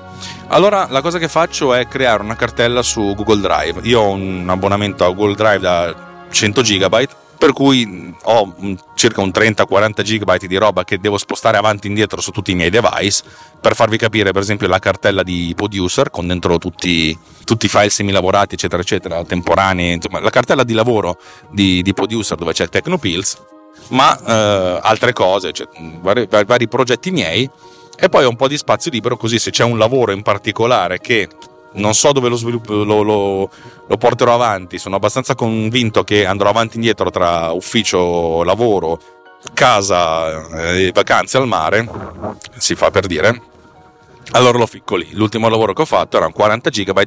allora 0.49 0.87
la 0.88 1.02
cosa 1.02 1.19
che 1.19 1.28
faccio 1.28 1.75
è 1.75 1.87
creare 1.87 2.23
una 2.23 2.35
cartella 2.35 2.83
su 2.83 3.14
Google 3.14 3.40
Drive. 3.40 3.80
Io 3.83 4.00
ho 4.00 4.11
un 4.11 4.47
abbonamento 4.49 5.04
a 5.04 5.12
Google 5.12 5.35
Drive 5.35 5.61
da 5.61 5.95
100 6.30 6.62
GB 6.62 7.09
per 7.40 7.54
cui 7.54 8.14
ho 8.25 8.54
circa 8.94 9.23
un 9.23 9.30
30-40 9.30 10.02
GB 10.02 10.44
di 10.44 10.56
roba 10.56 10.85
che 10.85 10.99
devo 10.99 11.16
spostare 11.16 11.56
avanti 11.56 11.87
e 11.87 11.88
indietro 11.88 12.20
su 12.20 12.32
tutti 12.32 12.50
i 12.50 12.54
miei 12.54 12.68
device 12.68 13.23
per 13.59 13.75
farvi 13.75 13.97
capire 13.97 14.30
per 14.30 14.42
esempio 14.42 14.68
la 14.68 14.78
cartella 14.78 15.23
di 15.23 15.54
producer 15.56 16.11
con 16.11 16.26
dentro 16.26 16.59
tutti, 16.59 17.18
tutti 17.47 17.64
i 17.64 17.68
file 17.70 17.88
semilavorati 17.88 18.56
eccetera 18.56 18.82
eccetera 18.82 19.25
temporanei 19.25 19.94
insomma 19.94 20.20
la 20.20 20.28
cartella 20.28 20.64
di 20.64 20.75
lavoro 20.75 21.18
di, 21.50 21.80
di 21.80 21.94
producer 21.94 22.37
dove 22.37 22.52
c'è 22.52 22.68
Tecnopills 22.68 23.42
ma 23.88 24.18
eh, 24.23 24.78
altre 24.82 25.14
cose 25.14 25.52
cioè, 25.52 25.66
vari, 26.02 26.28
vari 26.28 26.68
progetti 26.68 27.11
miei 27.11 27.49
e 27.97 28.09
poi 28.11 28.25
ho 28.25 28.28
un 28.28 28.37
po' 28.37 28.49
di 28.49 28.59
spazio 28.59 28.90
libero 28.90 29.16
così 29.16 29.38
se 29.38 29.50
c'è 29.50 29.64
un 29.64 29.78
lavoro 29.78 30.12
in 30.12 30.20
particolare 30.20 31.00
che 31.00 31.26
non 31.74 31.94
so 31.94 32.12
dove 32.12 32.28
lo, 32.28 32.36
sviluppo, 32.36 32.72
lo, 32.84 33.02
lo, 33.02 33.50
lo, 33.86 33.96
porterò 33.96 34.34
avanti, 34.34 34.78
sono 34.78 34.96
abbastanza 34.96 35.34
convinto 35.34 36.04
che 36.04 36.26
andrò 36.26 36.48
avanti 36.48 36.74
e 36.74 36.76
indietro 36.76 37.10
tra 37.10 37.50
ufficio, 37.52 38.42
lavoro, 38.42 39.00
casa 39.54 40.72
e 40.72 40.90
vacanze 40.92 41.38
al 41.38 41.46
mare, 41.46 41.88
si 42.56 42.74
fa 42.74 42.90
per 42.90 43.06
dire. 43.06 43.42
allora 44.32 44.58
lo 44.58 44.66
ficco 44.66 44.96
lì. 44.96 45.08
L'ultimo 45.12 45.48
lavoro 45.48 45.72
che 45.72 45.82
ho 45.82 45.86
fatto 45.86 46.16
erano 46.16 46.32
40 46.32 46.70
GB 46.70 47.00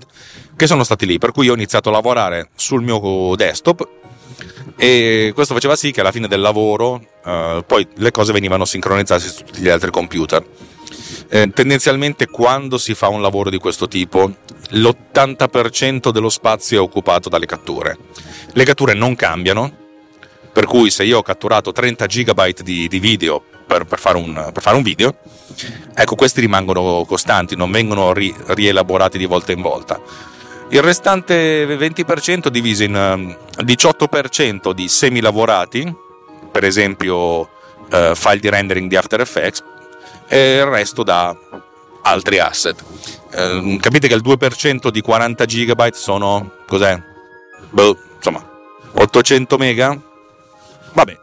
che 0.55 0.67
sono 0.67 0.84
stati 0.84 1.05
lì, 1.05 1.17
per 1.17 1.32
cui 1.32 1.50
ho 1.50 1.53
iniziato 1.53 1.89
a 1.89 1.93
lavorare 1.93 2.50
sul 2.55 2.82
mio 2.82 3.36
desktop 3.36 4.01
e 4.75 5.32
questo 5.34 5.53
faceva 5.53 5.75
sì 5.75 5.91
che 5.91 6.01
alla 6.01 6.12
fine 6.12 6.27
del 6.27 6.41
lavoro 6.41 7.01
eh, 7.24 7.63
poi 7.65 7.88
le 7.96 8.12
cose 8.12 8.34
venivano 8.34 8.65
sincronizzate 8.65 9.27
su 9.27 9.43
tutti 9.43 9.62
gli 9.62 9.70
altri 9.70 9.91
computer. 9.91 10.43
Eh, 11.30 11.50
tendenzialmente 11.53 12.27
quando 12.27 12.77
si 12.77 12.94
fa 12.94 13.08
un 13.08 13.22
lavoro 13.22 13.50
di 13.50 13.58
questo 13.58 13.88
tipo 13.88 14.32
l'80% 14.70 16.10
dello 16.10 16.30
spazio 16.30 16.77
è 16.77 16.82
occupato 16.82 17.30
dalle 17.30 17.46
catture. 17.46 17.98
Le 18.53 18.63
catture 18.63 18.94
non 18.94 19.15
cambiano, 19.15 19.72
per 20.51 20.65
cui 20.65 20.89
se 20.89 21.03
io 21.03 21.18
ho 21.18 21.24
catturato 21.24 21.72
30 21.72 22.06
GB 22.06 22.62
di, 22.62 22.88
di 22.88 23.00
video 23.00 23.44
per, 23.65 23.86
per, 23.86 24.00
fare 24.00 24.18
un, 24.18 24.50
per, 24.53 24.62
fare 24.62 24.77
un, 24.77 24.84
video, 24.84 25.15
ecco 25.96 26.15
questi 26.15 26.42
rimangono 26.42 27.03
costanti, 27.08 27.56
non 27.56 27.72
vengono 27.72 28.13
ri, 28.13 28.34
rielaborati 28.48 29.18
di 29.18 29.25
volta 29.25 29.51
in 29.51 29.62
volta. 29.62 30.00
Il 30.70 30.82
restante 30.82 31.65
20% 31.65 32.48
diviso 32.48 32.84
in 32.84 33.36
18% 33.58 34.68
um, 34.68 34.74
di 34.74 34.88
semi 34.88 35.22
lavorati, 35.22 35.94
per 36.51 36.63
esempio 36.63 37.50
eh, 37.92 38.13
file 38.15 38.39
di 38.39 38.50
rendering 38.50 38.89
di 38.89 38.96
After 38.96 39.22
Effects, 39.22 39.63
e 40.34 40.56
il 40.56 40.66
resto 40.66 41.04
da 41.04 41.38
altri 42.02 42.40
asset. 42.40 42.84
Eh, 43.32 43.78
capite 43.80 44.08
che 44.08 44.16
il 44.16 44.24
2% 44.24 44.88
di 44.88 45.00
40 45.00 45.46
GB 45.46 45.92
sono 45.92 46.54
cos'è? 46.66 47.00
Boh, 47.70 47.96
insomma, 48.16 48.44
800 48.94 49.58
mega? 49.58 49.96
Vabbè, 50.94 51.20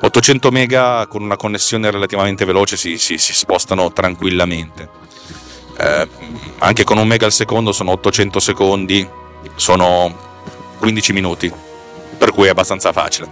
800 0.00 0.50
mega 0.50 1.06
con 1.06 1.22
una 1.22 1.36
connessione 1.36 1.90
relativamente 1.90 2.46
veloce 2.46 2.78
si, 2.78 2.96
si, 2.96 3.18
si 3.18 3.34
spostano 3.34 3.92
tranquillamente. 3.92 4.88
Eh, 5.76 6.08
anche 6.60 6.84
con 6.84 6.96
un 6.96 7.06
mega 7.06 7.26
al 7.26 7.32
secondo 7.32 7.72
sono 7.72 7.90
800 7.92 8.40
secondi, 8.40 9.06
sono 9.56 10.16
15 10.78 11.12
minuti, 11.12 11.52
per 12.16 12.32
cui 12.32 12.46
è 12.46 12.50
abbastanza 12.50 12.90
facile. 12.90 13.28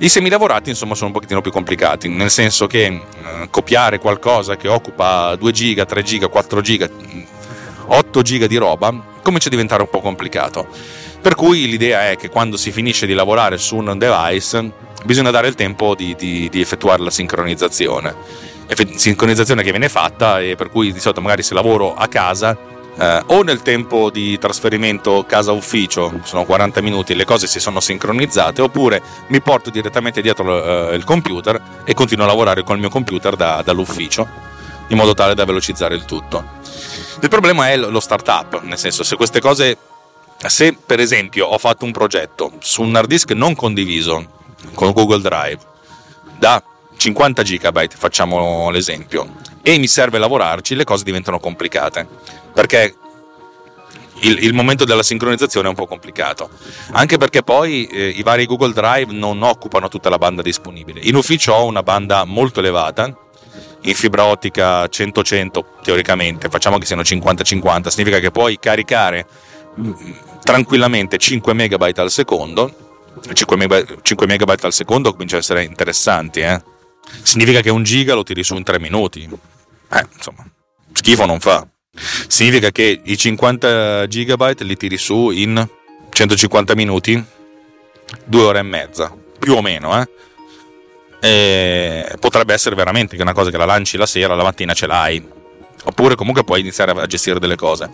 I 0.00 0.08
semilavorati 0.08 0.70
insomma 0.70 0.94
sono 0.94 1.08
un 1.08 1.12
pochettino 1.12 1.40
più 1.40 1.50
complicati, 1.50 2.08
nel 2.08 2.30
senso 2.30 2.68
che 2.68 2.84
eh, 2.84 3.02
copiare 3.50 3.98
qualcosa 3.98 4.56
che 4.56 4.68
occupa 4.68 5.34
2 5.34 5.50
giga, 5.50 5.84
3 5.84 6.02
giga, 6.02 6.28
4 6.28 6.60
giga, 6.60 6.88
8 7.86 8.22
giga 8.22 8.46
di 8.46 8.56
roba 8.56 9.16
comincia 9.22 9.48
a 9.48 9.50
diventare 9.50 9.82
un 9.82 9.90
po' 9.90 10.00
complicato. 10.00 10.68
Per 11.20 11.34
cui 11.34 11.66
l'idea 11.66 12.10
è 12.10 12.16
che 12.16 12.28
quando 12.28 12.56
si 12.56 12.70
finisce 12.70 13.06
di 13.06 13.12
lavorare 13.12 13.58
su 13.58 13.76
un 13.76 13.98
device 13.98 14.70
bisogna 15.04 15.30
dare 15.30 15.48
il 15.48 15.54
tempo 15.54 15.96
di, 15.96 16.14
di, 16.16 16.48
di 16.48 16.60
effettuare 16.60 17.02
la 17.02 17.10
sincronizzazione. 17.10 18.14
Sincronizzazione 18.94 19.64
che 19.64 19.70
viene 19.70 19.88
fatta 19.88 20.40
e 20.40 20.54
per 20.54 20.70
cui 20.70 20.92
di 20.92 21.00
solito 21.00 21.20
magari 21.20 21.42
se 21.42 21.54
lavoro 21.54 21.96
a 21.96 22.06
casa 22.06 22.56
eh, 22.98 23.22
o 23.26 23.42
nel 23.42 23.62
tempo 23.62 24.10
di 24.10 24.38
trasferimento 24.38 25.24
casa-ufficio, 25.26 26.20
sono 26.24 26.44
40 26.44 26.80
minuti, 26.80 27.14
le 27.14 27.24
cose 27.24 27.46
si 27.46 27.60
sono 27.60 27.80
sincronizzate, 27.80 28.60
oppure 28.60 29.00
mi 29.28 29.40
porto 29.40 29.70
direttamente 29.70 30.20
dietro 30.20 30.90
eh, 30.90 30.96
il 30.96 31.04
computer 31.04 31.60
e 31.84 31.94
continuo 31.94 32.24
a 32.24 32.28
lavorare 32.28 32.64
col 32.64 32.78
mio 32.78 32.88
computer 32.88 33.36
da, 33.36 33.62
dall'ufficio, 33.62 34.26
in 34.88 34.96
modo 34.96 35.14
tale 35.14 35.34
da 35.34 35.44
velocizzare 35.44 35.94
il 35.94 36.04
tutto. 36.04 36.56
Il 37.20 37.28
problema 37.28 37.70
è 37.70 37.76
lo 37.76 38.00
startup, 38.00 38.62
nel 38.62 38.78
senso 38.78 39.04
se 39.04 39.16
queste 39.16 39.40
cose, 39.40 39.76
se 40.46 40.76
per 40.84 40.98
esempio 40.98 41.46
ho 41.46 41.58
fatto 41.58 41.84
un 41.84 41.92
progetto 41.92 42.52
su 42.58 42.82
un 42.82 42.94
hard 42.94 43.08
disk 43.08 43.30
non 43.32 43.54
condiviso 43.54 44.36
con 44.74 44.92
Google 44.92 45.20
Drive 45.20 45.58
da 46.36 46.62
50 46.96 47.42
GB, 47.42 47.92
facciamo 47.92 48.70
l'esempio, 48.70 49.34
e 49.68 49.78
mi 49.78 49.86
serve 49.86 50.16
lavorarci, 50.16 50.74
le 50.74 50.84
cose 50.84 51.04
diventano 51.04 51.38
complicate 51.38 52.08
perché 52.54 52.94
il, 54.20 54.42
il, 54.42 54.54
momento 54.54 54.86
della 54.86 55.02
sincronizzazione 55.02 55.66
è 55.66 55.68
un 55.68 55.76
po' 55.76 55.86
complicato, 55.86 56.48
anche 56.92 57.18
perché 57.18 57.42
poi 57.42 57.84
eh, 57.84 58.08
i 58.08 58.22
vari 58.22 58.46
Google 58.46 58.72
Drive 58.72 59.12
non 59.12 59.42
occupano 59.42 59.88
tutta 59.88 60.08
la 60.08 60.16
banda 60.16 60.40
disponibile. 60.40 61.00
In 61.02 61.16
ufficio 61.16 61.52
ho 61.52 61.66
una 61.66 61.82
banda 61.82 62.24
molto 62.24 62.60
elevata, 62.60 63.14
in 63.82 63.94
fibra 63.94 64.24
ottica 64.24 64.84
100-100 64.84 65.64
teoricamente, 65.82 66.48
facciamo 66.48 66.78
che 66.78 66.86
siano 66.86 67.02
50-50, 67.02 67.88
significa 67.88 68.20
che 68.20 68.30
puoi 68.30 68.58
caricare 68.58 69.26
mm, 69.78 69.92
tranquillamente 70.42 71.18
5 71.18 71.52
MB 71.52 71.92
al 71.94 72.10
secondo, 72.10 72.72
5 73.34 73.56
MB, 73.56 73.98
5 74.00 74.26
MB 74.26 74.54
al 74.62 74.72
secondo 74.72 75.12
comincia 75.12 75.36
a 75.36 75.40
essere 75.40 75.62
interessanti, 75.62 76.40
eh? 76.40 76.60
significa 77.22 77.60
che 77.60 77.70
un 77.70 77.82
giga 77.82 78.14
lo 78.14 78.22
tiri 78.22 78.42
su 78.42 78.56
in 78.56 78.62
3 78.62 78.80
minuti, 78.80 79.28
eh, 79.90 80.06
insomma, 80.14 80.44
schifo 80.92 81.24
non 81.26 81.40
fa. 81.40 81.66
Significa 82.28 82.70
che 82.70 83.00
i 83.02 83.16
50 83.16 84.06
GB 84.06 84.60
li 84.60 84.76
tiri 84.76 84.98
su 84.98 85.30
in 85.30 85.66
150 86.10 86.74
minuti, 86.74 87.22
due 88.24 88.42
ore 88.42 88.60
e 88.60 88.62
mezza, 88.62 89.14
più 89.38 89.54
o 89.54 89.62
meno, 89.62 90.00
eh? 90.00 90.08
E 91.20 92.16
potrebbe 92.20 92.54
essere 92.54 92.76
veramente 92.76 93.16
che 93.16 93.22
una 93.22 93.32
cosa 93.32 93.50
che 93.50 93.56
la 93.56 93.64
lanci 93.64 93.96
la 93.96 94.06
sera, 94.06 94.34
la 94.34 94.44
mattina 94.44 94.72
ce 94.72 94.86
l'hai, 94.86 95.26
oppure 95.84 96.14
comunque 96.14 96.44
puoi 96.44 96.60
iniziare 96.60 96.92
a 96.92 97.06
gestire 97.06 97.40
delle 97.40 97.56
cose. 97.56 97.90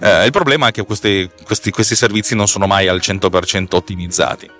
Eh, 0.00 0.24
il 0.24 0.30
problema 0.30 0.68
è 0.68 0.70
che 0.70 0.84
questi, 0.84 1.30
questi, 1.44 1.70
questi, 1.70 1.94
servizi 1.94 2.34
non 2.34 2.48
sono 2.48 2.66
mai 2.66 2.88
al 2.88 2.98
100% 2.98 3.74
ottimizzati. 3.74 4.50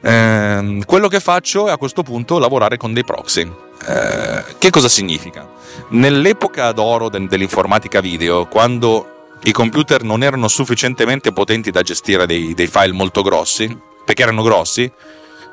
Eh, 0.00 0.82
quello 0.84 1.08
che 1.08 1.20
faccio 1.20 1.68
è 1.68 1.70
a 1.70 1.76
questo 1.76 2.02
punto 2.02 2.38
lavorare 2.38 2.76
con 2.76 2.92
dei 2.92 3.04
proxy. 3.04 3.50
Eh, 3.86 4.44
che 4.58 4.70
cosa 4.70 4.88
significa? 4.88 5.48
Nell'epoca 5.90 6.72
d'oro 6.72 7.08
dell'informatica 7.08 8.00
video, 8.00 8.46
quando 8.46 9.28
i 9.42 9.52
computer 9.52 10.02
non 10.02 10.22
erano 10.22 10.48
sufficientemente 10.48 11.32
potenti 11.32 11.70
da 11.70 11.82
gestire 11.82 12.26
dei, 12.26 12.54
dei 12.54 12.66
file 12.66 12.92
molto 12.92 13.22
grossi, 13.22 13.76
perché 14.04 14.22
erano 14.22 14.42
grossi, 14.42 14.90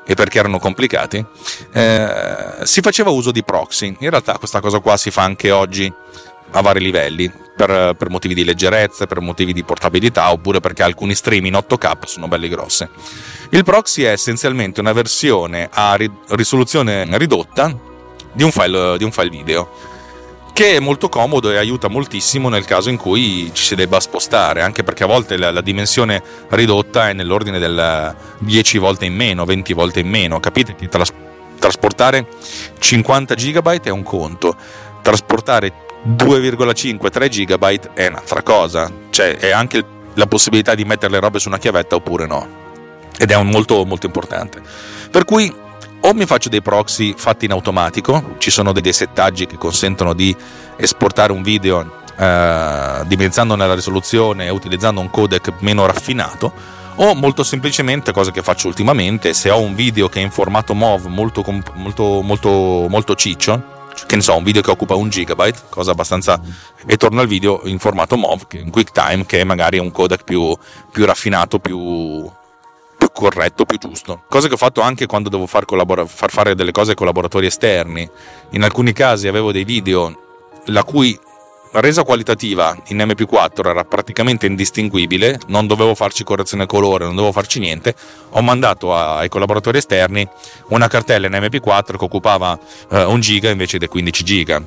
e 0.04 0.14
perché 0.14 0.38
erano 0.38 0.58
complicati, 0.58 1.24
eh, 1.72 2.56
si 2.64 2.80
faceva 2.80 3.10
uso 3.10 3.30
di 3.30 3.44
proxy. 3.44 3.96
In 4.00 4.10
realtà 4.10 4.38
questa 4.38 4.60
cosa 4.60 4.80
qua 4.80 4.96
si 4.96 5.10
fa 5.10 5.22
anche 5.22 5.50
oggi 5.50 5.92
a 6.52 6.60
vari 6.60 6.80
livelli, 6.80 7.30
per, 7.54 7.94
per, 7.96 8.10
motivi 8.10 8.34
di 8.34 8.44
leggerezza, 8.44 9.06
per 9.06 9.20
motivi 9.20 9.52
di 9.52 9.62
portabilità, 9.62 10.32
oppure 10.32 10.60
perché 10.60 10.82
alcuni 10.82 11.14
stream 11.14 11.46
in 11.46 11.54
8K 11.54 12.06
sono 12.06 12.28
belli 12.28 12.48
grossi. 12.48 12.88
Il 13.50 13.64
proxy 13.64 14.02
è 14.02 14.10
essenzialmente 14.10 14.80
una 14.80 14.92
versione 14.92 15.68
a 15.70 15.96
risoluzione 16.28 17.06
ridotta 17.18 17.74
di 18.32 18.42
un 18.42 18.50
file, 18.50 18.96
di 18.96 19.04
un 19.04 19.12
file 19.12 19.28
video 19.28 19.90
che 20.52 20.76
è 20.76 20.80
molto 20.80 21.08
comodo 21.08 21.50
e 21.50 21.56
aiuta 21.56 21.88
moltissimo 21.88 22.50
nel 22.50 22.66
caso 22.66 22.90
in 22.90 22.98
cui 22.98 23.50
ci 23.54 23.64
si 23.64 23.74
debba 23.74 24.00
spostare, 24.00 24.60
anche 24.60 24.82
perché 24.82 25.04
a 25.04 25.06
volte 25.06 25.38
la, 25.38 25.50
la, 25.50 25.62
dimensione 25.62 26.22
ridotta 26.50 27.08
è 27.08 27.14
nell'ordine 27.14 27.58
del 27.58 28.14
10 28.38 28.78
volte 28.78 29.06
in 29.06 29.14
meno, 29.14 29.46
20 29.46 29.72
volte 29.72 30.00
in 30.00 30.08
meno. 30.08 30.40
Capite 30.40 30.76
tras- 30.88 31.12
trasportare 31.58 32.26
50 32.78 33.34
GB 33.34 33.80
è 33.82 33.88
un 33.88 34.02
conto, 34.02 34.54
trasportare 35.00 35.72
2,5-3 36.06 37.28
GB 37.28 37.92
è 37.94 38.08
un'altra 38.08 38.42
cosa, 38.42 38.90
cioè 39.10 39.36
è 39.36 39.50
anche 39.50 39.84
la 40.14 40.26
possibilità 40.26 40.74
di 40.74 40.84
mettere 40.84 41.12
le 41.12 41.20
robe 41.20 41.38
su 41.38 41.48
una 41.48 41.58
chiavetta 41.58 41.94
oppure 41.94 42.26
no, 42.26 42.46
ed 43.18 43.30
è 43.30 43.42
molto 43.42 43.84
molto 43.84 44.06
importante. 44.06 44.60
Per 45.10 45.24
cui 45.24 45.54
o 46.04 46.14
mi 46.14 46.26
faccio 46.26 46.48
dei 46.48 46.62
proxy 46.62 47.14
fatti 47.16 47.44
in 47.44 47.52
automatico, 47.52 48.34
ci 48.38 48.50
sono 48.50 48.72
dei 48.72 48.92
settaggi 48.92 49.46
che 49.46 49.56
consentono 49.56 50.14
di 50.14 50.34
esportare 50.76 51.30
un 51.30 51.42
video 51.42 52.00
eh, 52.16 53.02
dimezzandone 53.06 53.66
la 53.66 53.74
risoluzione 53.74 54.46
e 54.46 54.50
utilizzando 54.50 55.00
un 55.00 55.10
codec 55.10 55.52
meno 55.60 55.86
raffinato, 55.86 56.80
o 56.96 57.14
molto 57.14 57.42
semplicemente, 57.42 58.12
cosa 58.12 58.30
che 58.30 58.42
faccio 58.42 58.66
ultimamente, 58.66 59.32
se 59.32 59.50
ho 59.50 59.60
un 59.60 59.74
video 59.74 60.08
che 60.08 60.20
è 60.20 60.22
in 60.22 60.30
formato 60.30 60.74
MOV 60.74 61.06
molto, 61.06 61.44
molto, 61.74 62.20
molto, 62.20 62.50
molto 62.88 63.14
ciccio, 63.14 63.71
che 64.06 64.16
ne 64.16 64.22
so, 64.22 64.36
un 64.36 64.44
video 64.44 64.62
che 64.62 64.70
occupa 64.70 64.94
un 64.94 65.08
gigabyte, 65.08 65.62
cosa 65.68 65.92
abbastanza... 65.92 66.40
e 66.86 66.96
torno 66.96 67.20
al 67.20 67.26
video 67.26 67.60
in 67.64 67.78
formato 67.78 68.16
MOV, 68.16 68.46
in 68.52 68.70
QuickTime, 68.70 69.26
che 69.26 69.40
è 69.40 69.44
magari 69.44 69.78
un 69.78 69.90
codec 69.90 70.24
più, 70.24 70.56
più 70.90 71.04
raffinato, 71.04 71.58
più, 71.58 72.30
più 72.98 73.10
corretto, 73.12 73.64
più 73.64 73.78
giusto. 73.78 74.24
Cosa 74.28 74.48
che 74.48 74.54
ho 74.54 74.58
fatto 74.58 74.80
anche 74.80 75.06
quando 75.06 75.28
devo 75.28 75.46
far, 75.46 75.64
collabora- 75.64 76.06
far 76.06 76.30
fare 76.30 76.54
delle 76.54 76.72
cose 76.72 76.90
ai 76.90 76.96
collaboratori 76.96 77.46
esterni. 77.46 78.08
In 78.50 78.62
alcuni 78.62 78.92
casi 78.92 79.28
avevo 79.28 79.52
dei 79.52 79.64
video 79.64 80.18
la 80.66 80.84
cui 80.84 81.18
resa 81.80 82.02
qualitativa 82.02 82.76
in 82.88 82.98
MP4 82.98 83.68
era 83.68 83.84
praticamente 83.84 84.46
indistinguibile, 84.46 85.40
non 85.46 85.66
dovevo 85.66 85.94
farci 85.94 86.22
correzione 86.24 86.66
colore, 86.66 87.04
non 87.04 87.14
dovevo 87.14 87.32
farci 87.32 87.58
niente, 87.60 87.94
ho 88.30 88.42
mandato 88.42 88.94
ai 88.94 89.28
collaboratori 89.28 89.78
esterni 89.78 90.28
una 90.68 90.88
cartella 90.88 91.26
in 91.26 91.32
MP4 91.32 91.96
che 91.96 92.04
occupava 92.04 92.58
eh, 92.90 93.04
un 93.04 93.20
giga 93.20 93.50
invece 93.50 93.78
dei 93.78 93.88
15 93.88 94.24
giga. 94.24 94.62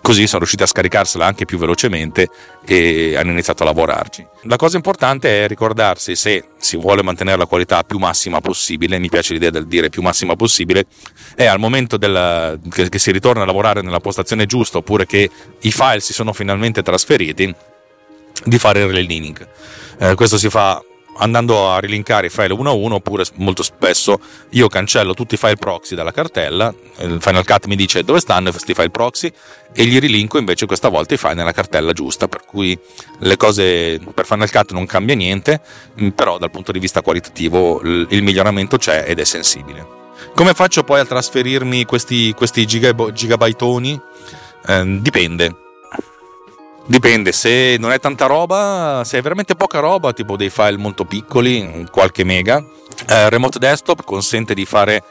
Così 0.00 0.26
sono 0.26 0.40
riusciti 0.40 0.62
a 0.62 0.66
scaricarsela 0.66 1.26
anche 1.26 1.44
più 1.44 1.58
velocemente 1.58 2.28
e 2.64 3.16
hanno 3.16 3.30
iniziato 3.30 3.62
a 3.62 3.66
lavorarci. 3.66 4.26
La 4.42 4.56
cosa 4.56 4.76
importante 4.76 5.44
è 5.44 5.48
ricordarsi 5.48 6.16
se 6.16 6.44
si 6.58 6.76
vuole 6.76 7.02
mantenere 7.02 7.38
la 7.38 7.46
qualità 7.46 7.82
più 7.82 7.98
massima 7.98 8.40
possibile, 8.40 8.98
mi 8.98 9.08
piace 9.08 9.32
l'idea 9.32 9.50
del 9.50 9.66
dire 9.66 9.88
più 9.88 10.02
massima 10.02 10.36
possibile, 10.36 10.86
è 11.34 11.44
al 11.44 11.58
momento 11.58 11.96
della, 11.96 12.56
che, 12.70 12.88
che 12.88 12.98
si 12.98 13.10
ritorna 13.12 13.42
a 13.42 13.46
lavorare 13.46 13.82
nella 13.82 14.00
postazione 14.00 14.46
giusta 14.46 14.78
oppure 14.78 15.06
che 15.06 15.30
i 15.60 15.72
file 15.72 16.00
si 16.00 16.12
sono 16.12 16.32
finalmente 16.32 16.82
trasferiti, 16.82 17.54
di 18.44 18.58
fare 18.58 18.80
il 18.80 18.88
relinking. 18.88 19.48
Eh, 19.98 20.14
questo 20.14 20.38
si 20.38 20.48
fa 20.50 20.82
andando 21.16 21.70
a 21.70 21.78
rilinkare 21.78 22.26
i 22.26 22.30
file 22.30 22.52
uno 22.52 22.70
a 22.70 22.72
uno 22.72 22.96
oppure 22.96 23.24
molto 23.34 23.62
spesso 23.62 24.18
io 24.50 24.68
cancello 24.68 25.14
tutti 25.14 25.34
i 25.34 25.38
file 25.38 25.56
proxy 25.56 25.94
dalla 25.94 26.12
cartella 26.12 26.74
il 26.98 27.18
Final 27.20 27.44
Cut 27.44 27.66
mi 27.66 27.76
dice 27.76 28.02
dove 28.04 28.20
stanno 28.20 28.50
questi 28.50 28.74
file 28.74 28.90
proxy? 28.90 29.32
e 29.76 29.84
gli 29.84 29.98
rilinko 29.98 30.38
invece 30.38 30.66
questa 30.66 30.88
volta 30.88 31.14
i 31.14 31.16
file 31.16 31.34
nella 31.34 31.52
cartella 31.52 31.92
giusta 31.92 32.28
per 32.28 32.44
cui 32.46 32.78
le 33.18 33.36
cose 33.36 34.00
per 34.14 34.24
Final 34.24 34.50
Cut 34.50 34.72
non 34.72 34.86
cambia 34.86 35.14
niente 35.14 35.60
mm, 36.00 36.08
però 36.10 36.38
dal 36.38 36.50
punto 36.50 36.70
di 36.70 36.78
vista 36.78 37.02
qualitativo 37.02 37.80
il 37.82 38.22
miglioramento 38.22 38.76
c'è 38.76 39.04
ed 39.06 39.18
è 39.18 39.24
sensibile. 39.24 40.02
Come 40.34 40.54
faccio 40.54 40.84
poi 40.84 41.00
a 41.00 41.04
trasferirmi 41.04 41.84
questi, 41.84 42.32
questi 42.32 42.66
gigabytoni? 42.66 44.00
Eh, 44.66 44.98
dipende 45.00 45.63
Dipende, 46.86 47.32
se 47.32 47.76
non 47.78 47.92
è 47.92 47.98
tanta 47.98 48.26
roba, 48.26 49.02
se 49.04 49.16
è 49.16 49.22
veramente 49.22 49.56
poca 49.56 49.78
roba, 49.78 50.12
tipo 50.12 50.36
dei 50.36 50.50
file 50.50 50.76
molto 50.76 51.04
piccoli, 51.04 51.86
qualche 51.90 52.24
mega, 52.24 52.62
eh, 53.08 53.30
Remote 53.30 53.58
Desktop 53.58 54.04
consente 54.04 54.52
di 54.52 54.66
fare 54.66 55.02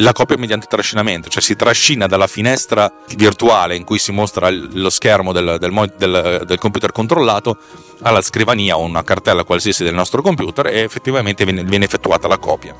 la 0.00 0.12
copia 0.12 0.36
mediante 0.36 0.66
trascinamento, 0.68 1.28
cioè 1.28 1.42
si 1.42 1.56
trascina 1.56 2.06
dalla 2.06 2.26
finestra 2.26 2.92
virtuale 3.16 3.74
in 3.74 3.84
cui 3.84 3.98
si 3.98 4.12
mostra 4.12 4.50
lo 4.50 4.90
schermo 4.90 5.32
del, 5.32 5.56
del, 5.58 5.92
del, 5.96 6.42
del 6.46 6.58
computer 6.58 6.92
controllato 6.92 7.56
alla 8.02 8.20
scrivania 8.20 8.76
o 8.76 8.82
una 8.82 9.02
cartella 9.02 9.44
qualsiasi 9.44 9.82
del 9.84 9.94
nostro 9.94 10.22
computer 10.22 10.66
e 10.66 10.80
effettivamente 10.80 11.44
viene, 11.44 11.64
viene 11.64 11.86
effettuata 11.86 12.28
la 12.28 12.38
copia. 12.38 12.74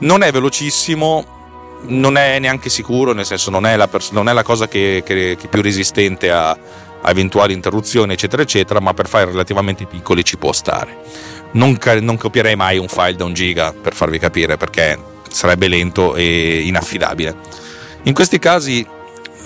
Non 0.00 0.22
è 0.22 0.30
velocissimo, 0.30 1.80
non 1.86 2.16
è 2.16 2.38
neanche 2.38 2.68
sicuro, 2.68 3.12
nel 3.12 3.26
senso 3.26 3.50
non 3.50 3.66
è 3.66 3.74
la, 3.74 3.88
pers- 3.88 4.10
non 4.10 4.28
è 4.28 4.32
la 4.32 4.42
cosa 4.42 4.68
che, 4.68 5.02
che, 5.04 5.36
che 5.36 5.46
è 5.46 5.48
più 5.48 5.62
resistente 5.62 6.30
a 6.30 6.56
eventuali 7.10 7.52
interruzioni, 7.52 8.12
eccetera, 8.12 8.42
eccetera, 8.42 8.80
ma 8.80 8.94
per 8.94 9.08
file 9.08 9.26
relativamente 9.26 9.86
piccoli 9.86 10.24
ci 10.24 10.36
può 10.36 10.52
stare. 10.52 11.02
Non, 11.52 11.78
non 12.00 12.16
copierei 12.16 12.56
mai 12.56 12.78
un 12.78 12.88
file 12.88 13.14
da 13.14 13.24
un 13.24 13.32
giga 13.32 13.72
per 13.72 13.94
farvi 13.94 14.18
capire 14.18 14.56
perché 14.56 14.98
sarebbe 15.30 15.68
lento 15.68 16.14
e 16.14 16.62
inaffidabile. 16.64 17.36
In 18.02 18.14
questi 18.14 18.38
casi, 18.38 18.86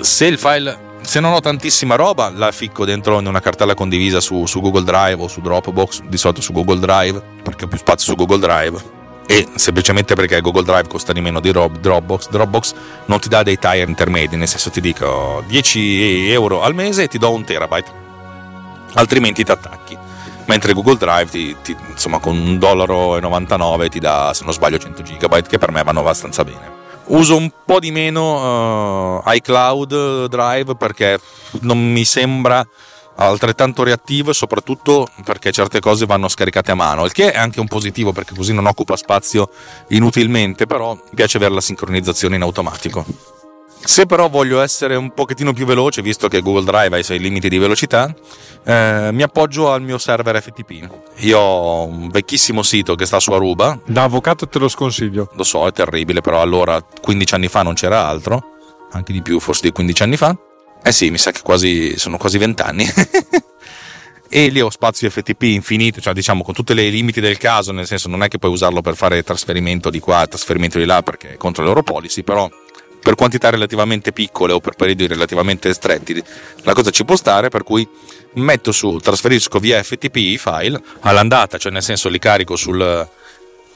se 0.00 0.26
il 0.26 0.38
file 0.38 0.86
se 1.00 1.20
non 1.20 1.32
ho 1.32 1.40
tantissima 1.40 1.94
roba, 1.94 2.30
la 2.30 2.50
ficco 2.52 2.84
dentro 2.84 3.18
in 3.18 3.26
una 3.26 3.40
cartella 3.40 3.74
condivisa 3.74 4.20
su, 4.20 4.44
su, 4.44 4.60
Google 4.60 4.84
Drive 4.84 5.22
o 5.22 5.28
su 5.28 5.40
Dropbox, 5.40 6.02
di 6.02 6.18
solito 6.18 6.42
su 6.42 6.52
Google 6.52 6.80
Drive, 6.80 7.22
perché 7.42 7.64
ho 7.64 7.68
più 7.68 7.78
spazio 7.78 8.12
su 8.12 8.14
Google 8.14 8.40
Drive 8.40 8.96
e 9.30 9.47
semplicemente 9.56 10.14
perché 10.14 10.40
Google 10.40 10.62
Drive 10.62 10.88
costa 10.88 11.12
di 11.12 11.20
meno 11.20 11.38
di 11.38 11.52
Dropbox, 11.52 12.30
Dropbox 12.30 12.75
non 13.04 13.20
ti 13.20 13.28
dà 13.28 13.42
dei 13.42 13.58
tire 13.58 13.82
intermedi, 13.82 14.37
nel 14.37 14.49
senso 14.49 14.70
ti 14.70 14.80
dico 14.80 15.44
10 15.47 16.30
euro 16.30 16.62
al 16.62 16.75
mese 16.75 17.02
e 17.02 17.08
ti 17.08 17.18
do 17.18 17.30
un 17.30 17.44
terabyte, 17.44 17.92
altrimenti 18.94 19.44
ti 19.44 19.50
attacchi. 19.50 19.99
Mentre 20.47 20.73
Google 20.73 20.97
Drive 20.97 21.30
ti, 21.30 21.54
ti, 21.62 21.76
insomma, 21.90 22.20
con 22.20 22.35
1,99 22.38 22.56
dollaro 22.56 23.88
ti 23.90 23.99
dà, 23.99 24.32
se 24.32 24.44
non 24.44 24.54
sbaglio, 24.54 24.78
100 24.78 25.02
gigabyte, 25.02 25.47
che 25.50 25.58
per 25.58 25.73
me 25.73 25.82
vanno 25.82 26.00
abbastanza 26.00 26.42
bene. 26.42 26.76
Uso 27.08 27.37
un 27.37 27.50
po' 27.66 27.80
di 27.80 27.90
meno 27.90 29.18
uh, 29.18 29.23
iCloud 29.26 30.28
Drive 30.28 30.75
perché 30.76 31.20
non 31.61 31.78
mi 31.78 32.06
sembra 32.06 32.66
altrettanto 33.26 33.82
reattivo 33.82 34.30
e 34.30 34.34
soprattutto 34.34 35.08
perché 35.25 35.50
certe 35.50 35.80
cose 35.80 36.06
vanno 36.06 36.28
scaricate 36.28 36.70
a 36.70 36.75
mano, 36.75 37.04
il 37.04 37.12
che 37.12 37.32
è 37.32 37.38
anche 37.38 37.60
un 37.60 37.66
positivo 37.66 38.12
perché 38.12 38.34
così 38.34 38.52
non 38.52 38.66
occupa 38.66 38.96
spazio 38.96 39.50
inutilmente, 39.88 40.66
però 40.66 40.94
mi 40.94 41.14
piace 41.14 41.37
avere 41.37 41.54
la 41.54 41.60
sincronizzazione 41.60 42.37
in 42.37 42.42
automatico. 42.42 43.04
Se 43.80 44.06
però 44.06 44.28
voglio 44.28 44.60
essere 44.60 44.96
un 44.96 45.14
pochettino 45.14 45.52
più 45.52 45.64
veloce, 45.64 46.02
visto 46.02 46.28
che 46.28 46.42
Google 46.42 46.64
Drive 46.64 46.96
ha 46.96 46.98
i 46.98 47.04
suoi 47.04 47.20
limiti 47.20 47.48
di 47.48 47.59
velocità, 47.59 48.12
eh, 48.64 49.11
mi 49.12 49.22
appoggio 49.22 49.70
al 49.70 49.83
mio 49.83 49.98
server 49.98 50.42
FTP. 50.42 50.88
Io 51.18 51.38
ho 51.38 51.85
un 51.87 52.09
vecchissimo 52.09 52.62
sito 52.62 52.96
che 52.96 53.07
sta 53.07 53.20
su 53.20 53.31
Aruba. 53.31 53.78
Da 53.87 54.02
avvocato 54.02 54.48
te 54.48 54.59
lo 54.59 54.68
sconsiglio. 54.68 55.31
Lo 55.35 55.44
so, 55.44 55.66
è 55.66 55.72
terribile, 55.72 56.20
però 56.20 56.40
allora 56.40 56.81
15 56.83 57.35
anni 57.35 57.48
fa 57.48 57.62
non 57.62 57.74
c'era 57.74 58.07
altro, 58.07 58.42
anche 58.90 59.12
di 59.12 59.22
più, 59.22 59.38
forse 59.38 59.62
di 59.62 59.72
15 59.72 60.02
anni 60.02 60.16
fa. 60.16 60.37
Eh 60.82 60.92
sì, 60.92 61.10
mi 61.10 61.18
sa 61.18 61.30
che 61.30 61.40
quasi, 61.42 61.98
sono 61.98 62.16
quasi 62.16 62.38
vent'anni. 62.38 62.86
e 64.30 64.48
lì 64.48 64.60
ho 64.60 64.70
spazio 64.70 65.08
FTP 65.10 65.42
infinito, 65.42 66.00
cioè 66.00 66.12
diciamo 66.12 66.42
con 66.42 66.54
tutti 66.54 66.72
i 66.72 66.90
limiti 66.90 67.20
del 67.20 67.38
caso, 67.38 67.72
nel 67.72 67.86
senso 67.86 68.08
non 68.08 68.22
è 68.22 68.28
che 68.28 68.38
puoi 68.38 68.52
usarlo 68.52 68.80
per 68.80 68.94
fare 68.94 69.22
trasferimento 69.22 69.90
di 69.90 70.00
qua, 70.00 70.26
trasferimento 70.26 70.78
di 70.78 70.84
là 70.84 71.02
perché 71.02 71.32
è 71.32 71.36
contro 71.36 71.62
le 71.62 71.68
loro 71.68 71.82
policy, 71.82 72.22
però 72.22 72.48
per 73.00 73.14
quantità 73.14 73.48
relativamente 73.48 74.12
piccole 74.12 74.52
o 74.52 74.60
per 74.60 74.74
periodi 74.74 75.06
relativamente 75.06 75.72
stretti 75.72 76.22
la 76.62 76.74
cosa 76.74 76.90
ci 76.90 77.04
può 77.04 77.16
stare, 77.16 77.48
per 77.48 77.62
cui 77.62 77.88
metto 78.34 78.72
su, 78.72 78.98
trasferisco 78.98 79.58
via 79.58 79.82
FTP 79.82 80.16
i 80.16 80.38
file 80.38 80.80
all'andata, 81.00 81.56
cioè 81.56 81.72
nel 81.72 81.82
senso 81.82 82.08
li 82.08 82.18
carico 82.18 82.54
sul, 82.54 83.08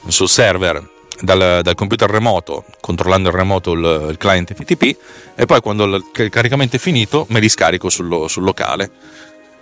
sul 0.07 0.29
server 0.29 0.91
dal, 1.21 1.61
dal, 1.61 1.75
computer 1.75 2.09
remoto, 2.09 2.65
controllando 2.79 3.29
il 3.29 3.35
remoto 3.35 3.71
il, 3.73 4.07
il, 4.09 4.17
client 4.17 4.53
FTP, 4.53 4.97
e 5.35 5.45
poi 5.45 5.61
quando 5.61 5.83
il 5.85 6.03
caricamento 6.11 6.75
è 6.75 6.79
finito 6.79 7.25
me 7.29 7.39
li 7.39 7.49
scarico 7.49 7.89
sul, 7.89 8.29
sul 8.29 8.43
locale. 8.43 8.91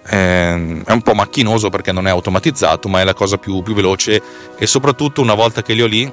Ehm, 0.08 0.84
è 0.84 0.92
un 0.92 1.02
po' 1.02 1.14
macchinoso 1.14 1.70
perché 1.70 1.92
non 1.92 2.08
è 2.08 2.10
automatizzato, 2.10 2.88
ma 2.88 3.02
è 3.02 3.04
la 3.04 3.14
cosa 3.14 3.38
più, 3.38 3.62
più 3.62 3.74
veloce 3.74 4.22
e 4.58 4.66
soprattutto 4.66 5.22
una 5.22 5.36
volta 5.36 5.62
che 5.62 5.74
li 5.74 5.82
ho 5.82 5.88
lì, 5.88 6.12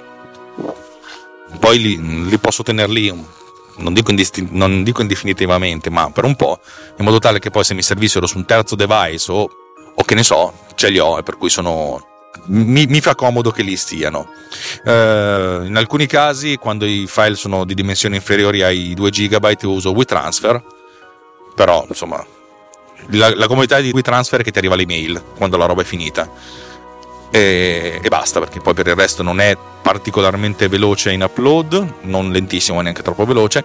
poi 1.59 1.79
li, 1.79 2.29
li 2.29 2.38
posso 2.38 2.62
tenere 2.62 2.92
lì 2.92 3.37
non 3.79 3.92
dico, 3.92 4.11
indistin- 4.11 4.48
non 4.53 4.83
dico, 4.83 5.03
indefinitivamente, 5.03 5.90
ma 5.90 6.11
per 6.11 6.24
un 6.24 6.37
po', 6.37 6.61
in 6.98 7.05
modo 7.05 7.18
tale 7.18 7.38
che 7.38 7.51
poi 7.51 7.64
se 7.64 7.74
mi 7.74 7.83
servissero 7.83 8.27
su 8.27 8.38
un 8.38 8.44
terzo 8.44 8.74
device 8.74 9.31
o, 9.31 9.48
o 9.94 10.05
che 10.05 10.14
ne 10.14 10.22
so, 10.22 10.53
ce 10.74 10.88
li 10.88 10.98
ho 10.98 11.18
e 11.18 11.22
per 11.22 11.37
cui 11.37 11.51
sono, 11.51 12.08
mi, 12.46 12.86
mi, 12.86 13.00
fa 13.00 13.14
comodo 13.14 13.50
che 13.50 13.62
li 13.62 13.76
stiano. 13.76 14.30
Eh, 14.84 15.62
in 15.64 15.74
alcuni 15.76 16.06
casi, 16.06 16.56
quando 16.56 16.84
i 16.84 17.06
file 17.06 17.34
sono 17.34 17.64
di 17.64 17.74
dimensioni 17.74 18.16
inferiori 18.16 18.62
ai 18.62 18.94
2 18.94 19.10
GB, 19.10 19.56
uso 19.62 19.92
WeTransfer, 19.92 20.62
però 21.54 21.84
insomma, 21.88 22.24
la, 23.10 23.34
la 23.34 23.46
comodità 23.46 23.80
di 23.80 23.90
WeTransfer 23.90 24.40
è 24.40 24.42
che 24.42 24.50
ti 24.50 24.58
arriva 24.58 24.74
l'email 24.74 25.22
quando 25.36 25.56
la 25.56 25.66
roba 25.66 25.82
è 25.82 25.84
finita. 25.84 26.30
E, 27.30 28.00
e, 28.02 28.08
basta 28.08 28.40
perché 28.40 28.60
poi 28.60 28.72
per 28.72 28.86
il 28.86 28.94
resto 28.94 29.22
non 29.22 29.38
è 29.40 29.56
particolarmente 29.82 30.68
veloce 30.68 31.12
in 31.12 31.22
upload, 31.22 31.94
non 32.02 32.30
lentissimo 32.30 32.80
neanche 32.80 33.02
troppo 33.02 33.26
veloce 33.26 33.64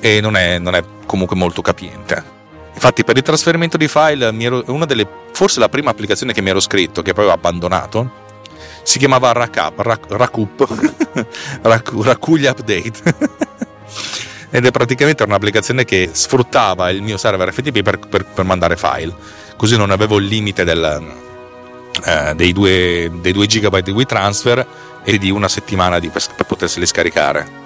e 0.00 0.20
non 0.20 0.36
è, 0.36 0.58
non 0.58 0.74
è 0.74 0.84
comunque 1.06 1.36
molto 1.36 1.62
capiente. 1.62 2.41
Infatti, 2.74 3.04
per 3.04 3.16
il 3.16 3.22
trasferimento 3.22 3.76
di 3.76 3.88
file, 3.88 4.34
ero, 4.38 4.62
una 4.68 4.86
delle, 4.86 5.06
forse 5.32 5.60
la 5.60 5.68
prima 5.68 5.90
applicazione 5.90 6.32
che 6.32 6.40
mi 6.40 6.50
ero 6.50 6.60
scritto, 6.60 7.02
che 7.02 7.12
poi 7.12 7.26
ho 7.26 7.32
abbandonato, 7.32 8.20
si 8.82 8.98
chiamava 8.98 9.32
Rackup, 9.32 10.06
Rakup, 10.08 11.26
Rakuglia 12.02 12.50
Update. 12.50 13.50
Ed 14.54 14.66
è 14.66 14.70
praticamente 14.70 15.22
un'applicazione 15.22 15.84
che 15.84 16.10
sfruttava 16.12 16.90
il 16.90 17.00
mio 17.00 17.16
server 17.16 17.52
FTP 17.52 17.82
per, 17.82 17.98
per, 17.98 18.24
per 18.24 18.44
mandare 18.44 18.76
file. 18.76 19.14
Così 19.56 19.76
non 19.76 19.90
avevo 19.90 20.18
il 20.18 20.26
limite 20.26 20.64
del, 20.64 21.14
eh, 22.04 22.34
dei, 22.34 22.52
2, 22.52 23.12
dei 23.20 23.32
2 23.32 23.46
GB 23.46 23.78
di 23.78 23.90
WeTransfer 23.92 24.66
e 25.04 25.18
di 25.18 25.30
una 25.30 25.48
settimana 25.48 25.98
di, 25.98 26.08
per, 26.08 26.22
per 26.36 26.46
poterseli 26.46 26.86
scaricare 26.86 27.61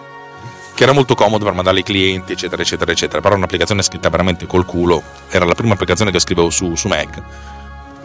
che 0.76 0.82
era 0.82 0.92
molto 0.92 1.14
comodo 1.14 1.42
per 1.42 1.54
mandare 1.54 1.78
ai 1.78 1.82
clienti, 1.82 2.32
eccetera, 2.32 2.60
eccetera, 2.60 2.92
eccetera. 2.92 3.22
Però 3.22 3.32
è 3.32 3.38
un'applicazione 3.38 3.80
scritta 3.80 4.10
veramente 4.10 4.44
col 4.44 4.66
culo. 4.66 5.02
Era 5.30 5.46
la 5.46 5.54
prima 5.54 5.72
applicazione 5.72 6.10
che 6.10 6.20
scrivevo 6.20 6.50
su, 6.50 6.74
su 6.74 6.86
Mac. 6.88 7.22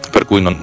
Per 0.09 0.25
cui 0.25 0.41
non, 0.41 0.55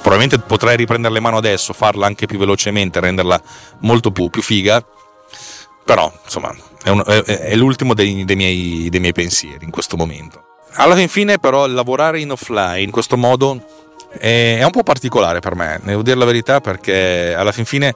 probabilmente 0.00 0.38
potrei 0.38 0.76
riprendere 0.76 1.12
le 1.12 1.18
mano 1.18 1.38
adesso, 1.38 1.72
farla 1.72 2.06
anche 2.06 2.26
più 2.26 2.38
velocemente, 2.38 3.00
renderla 3.00 3.42
molto 3.80 4.12
più, 4.12 4.30
più 4.30 4.42
figa. 4.42 4.80
Però, 5.84 6.12
insomma, 6.22 6.54
è, 6.84 6.88
un, 6.88 7.02
è, 7.04 7.20
è 7.24 7.56
l'ultimo 7.56 7.94
dei, 7.94 8.24
dei, 8.24 8.36
miei, 8.36 8.86
dei 8.88 9.00
miei 9.00 9.12
pensieri 9.12 9.64
in 9.64 9.72
questo 9.72 9.96
momento. 9.96 10.44
Alla 10.74 10.94
fine, 11.08 11.40
però, 11.40 11.66
lavorare 11.66 12.20
in 12.20 12.30
offline 12.30 12.80
in 12.80 12.92
questo 12.92 13.16
modo 13.16 13.60
è, 14.16 14.62
un 14.62 14.70
po' 14.70 14.84
particolare 14.84 15.40
per 15.40 15.56
me, 15.56 15.80
devo 15.82 16.02
dire 16.02 16.16
la 16.16 16.24
verità, 16.24 16.60
perché 16.60 17.34
alla 17.34 17.50
fin 17.50 17.64
fine 17.64 17.92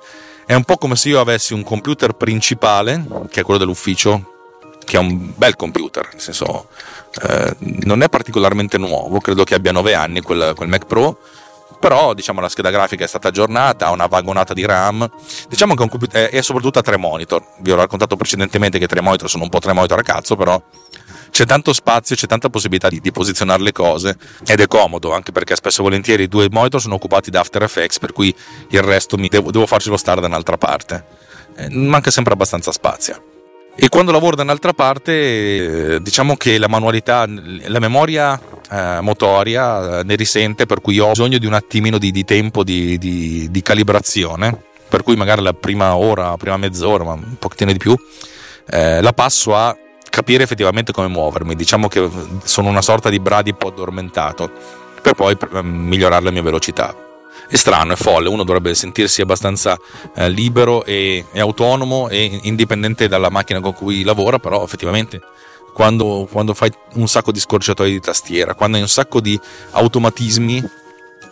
è 0.46 0.54
un 0.54 0.64
po' 0.64 0.76
come 0.76 0.96
se 0.96 1.08
io 1.08 1.20
avessi 1.20 1.54
un 1.54 1.62
computer 1.62 2.12
principale, 2.12 3.04
che 3.30 3.40
è 3.40 3.44
quello 3.44 3.58
dell'ufficio, 3.58 4.32
che 4.84 4.96
è 4.96 5.00
un 5.00 5.32
bel 5.34 5.56
computer, 5.56 6.08
nel 6.12 6.20
senso 6.20 6.68
eh, 7.22 7.56
non 7.58 8.02
è 8.02 8.08
particolarmente 8.08 8.78
nuovo, 8.78 9.20
credo 9.20 9.44
che 9.44 9.54
abbia 9.54 9.72
9 9.72 9.94
anni 9.94 10.20
quel, 10.20 10.52
quel 10.54 10.68
Mac 10.68 10.86
Pro, 10.86 11.18
però 11.80 12.14
diciamo 12.14 12.40
la 12.40 12.48
scheda 12.48 12.70
grafica 12.70 13.04
è 13.04 13.08
stata 13.08 13.28
aggiornata, 13.28 13.86
ha 13.86 13.90
una 13.90 14.06
vagonata 14.06 14.54
di 14.54 14.64
RAM, 14.64 15.08
diciamo 15.48 15.74
che 15.74 15.84
è, 15.84 15.88
computer, 15.88 16.28
è 16.28 16.42
soprattutto 16.42 16.78
a 16.78 16.82
tre 16.82 16.96
monitor, 16.96 17.42
vi 17.58 17.72
ho 17.72 17.76
raccontato 17.76 18.16
precedentemente 18.16 18.78
che 18.78 18.86
tre 18.86 19.00
monitor 19.00 19.28
sono 19.28 19.44
un 19.44 19.50
po' 19.50 19.58
tre 19.58 19.72
monitor 19.72 19.98
a 19.98 20.02
cazzo, 20.02 20.36
però 20.36 20.60
c'è 21.34 21.46
tanto 21.46 21.72
spazio, 21.72 22.14
c'è 22.14 22.28
tanta 22.28 22.48
possibilità 22.48 22.88
di, 22.88 23.00
di, 23.00 23.10
posizionare 23.10 23.60
le 23.60 23.72
cose 23.72 24.16
ed 24.46 24.60
è 24.60 24.68
comodo 24.68 25.12
anche 25.12 25.32
perché 25.32 25.56
spesso 25.56 25.80
e 25.80 25.82
volentieri 25.82 26.22
i 26.22 26.28
due 26.28 26.46
monitor 26.48 26.80
sono 26.80 26.94
occupati 26.94 27.32
da 27.32 27.40
After 27.40 27.60
Effects 27.64 27.98
per 27.98 28.12
cui 28.12 28.32
il 28.68 28.82
resto 28.82 29.16
mi 29.16 29.26
devo, 29.26 29.50
devo 29.50 29.66
farcelo 29.66 29.96
stare 29.96 30.20
da 30.20 30.28
un'altra 30.28 30.56
parte. 30.56 31.04
Eh, 31.56 31.70
manca 31.70 32.12
sempre 32.12 32.34
abbastanza 32.34 32.70
spazio. 32.70 33.20
E 33.74 33.88
quando 33.88 34.12
lavoro 34.12 34.36
da 34.36 34.44
un'altra 34.44 34.74
parte, 34.74 35.94
eh, 35.94 36.00
diciamo 36.00 36.36
che 36.36 36.56
la 36.56 36.68
manualità, 36.68 37.26
la 37.26 37.80
memoria 37.80 38.40
eh, 38.70 39.00
motoria 39.00 39.98
eh, 39.98 40.04
ne 40.04 40.14
risente, 40.14 40.66
per 40.66 40.80
cui 40.80 41.00
ho 41.00 41.08
bisogno 41.08 41.38
di 41.38 41.46
un 41.46 41.54
attimino 41.54 41.98
di, 41.98 42.12
di 42.12 42.24
tempo 42.24 42.62
di, 42.62 42.96
di, 42.96 43.48
di, 43.50 43.62
calibrazione, 43.62 44.56
per 44.88 45.02
cui 45.02 45.16
magari 45.16 45.42
la 45.42 45.52
prima 45.52 45.96
ora, 45.96 46.28
la 46.28 46.36
prima 46.36 46.56
mezz'ora, 46.58 47.02
ma 47.02 47.14
un 47.14 47.38
pochettino 47.40 47.72
di 47.72 47.78
più, 47.78 47.96
eh, 48.70 49.02
la 49.02 49.12
passo 49.12 49.56
a 49.56 49.76
capire 50.14 50.44
effettivamente 50.44 50.92
come 50.92 51.08
muovermi. 51.08 51.56
Diciamo 51.56 51.88
che 51.88 52.08
sono 52.44 52.68
una 52.68 52.82
sorta 52.82 53.08
di 53.08 53.18
bradipo 53.18 53.66
addormentato, 53.66 54.48
per 55.02 55.14
poi 55.14 55.36
eh, 55.52 55.62
migliorare 55.62 56.22
la 56.22 56.30
mia 56.30 56.42
velocità 56.42 56.94
è 57.48 57.56
strano, 57.56 57.92
è 57.92 57.96
folle, 57.96 58.28
uno 58.28 58.44
dovrebbe 58.44 58.74
sentirsi 58.74 59.20
abbastanza 59.20 59.76
eh, 60.14 60.30
libero 60.30 60.84
e, 60.84 61.26
e, 61.30 61.40
autonomo 61.40 62.08
e 62.08 62.38
indipendente 62.44 63.08
dalla 63.08 63.28
macchina 63.28 63.60
con 63.60 63.74
cui 63.74 64.04
lavora, 64.04 64.38
però 64.38 64.62
effettivamente 64.62 65.20
quando, 65.74 66.28
quando 66.30 66.54
fai 66.54 66.72
un 66.94 67.08
sacco 67.08 67.32
di 67.32 67.40
scorciatoie 67.40 67.90
di 67.90 68.00
tastiera, 68.00 68.54
quando 68.54 68.76
hai 68.76 68.82
un 68.82 68.88
sacco 68.88 69.20
di 69.20 69.38
automatismi, 69.72 70.62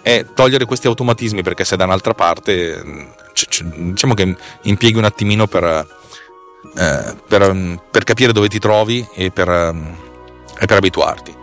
è 0.02 0.26
togliere 0.34 0.64
questi 0.64 0.88
automatismi 0.88 1.42
perché 1.42 1.64
sei 1.64 1.78
da 1.78 1.84
un'altra 1.84 2.14
parte, 2.14 3.14
c- 3.32 3.46
c- 3.46 3.62
diciamo 3.62 4.14
che 4.14 4.36
impieghi 4.62 4.98
un 4.98 5.04
attimino 5.04 5.46
per, 5.46 5.86
eh, 6.77 7.14
per, 7.29 7.81
per 7.90 8.05
capire 8.05 8.33
dove 8.33 8.48
ti 8.48 8.59
trovi 8.59 9.07
e 9.14 9.31
per, 9.31 9.48
e 9.48 10.66
per 10.66 10.77
abituarti 10.77 11.40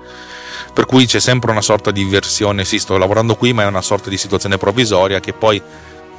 per 0.74 0.86
cui 0.86 1.06
c'è 1.06 1.20
sempre 1.20 1.52
una 1.52 1.62
sorta 1.62 1.92
di 1.92 2.06
versione, 2.06 2.64
sì 2.64 2.80
sto 2.80 2.98
lavorando 2.98 3.36
qui 3.36 3.52
ma 3.52 3.64
è 3.64 3.66
una 3.66 3.82
sorta 3.82 4.10
di 4.10 4.18
situazione 4.18 4.58
provvisoria 4.58 5.20
che 5.20 5.34
poi 5.34 5.62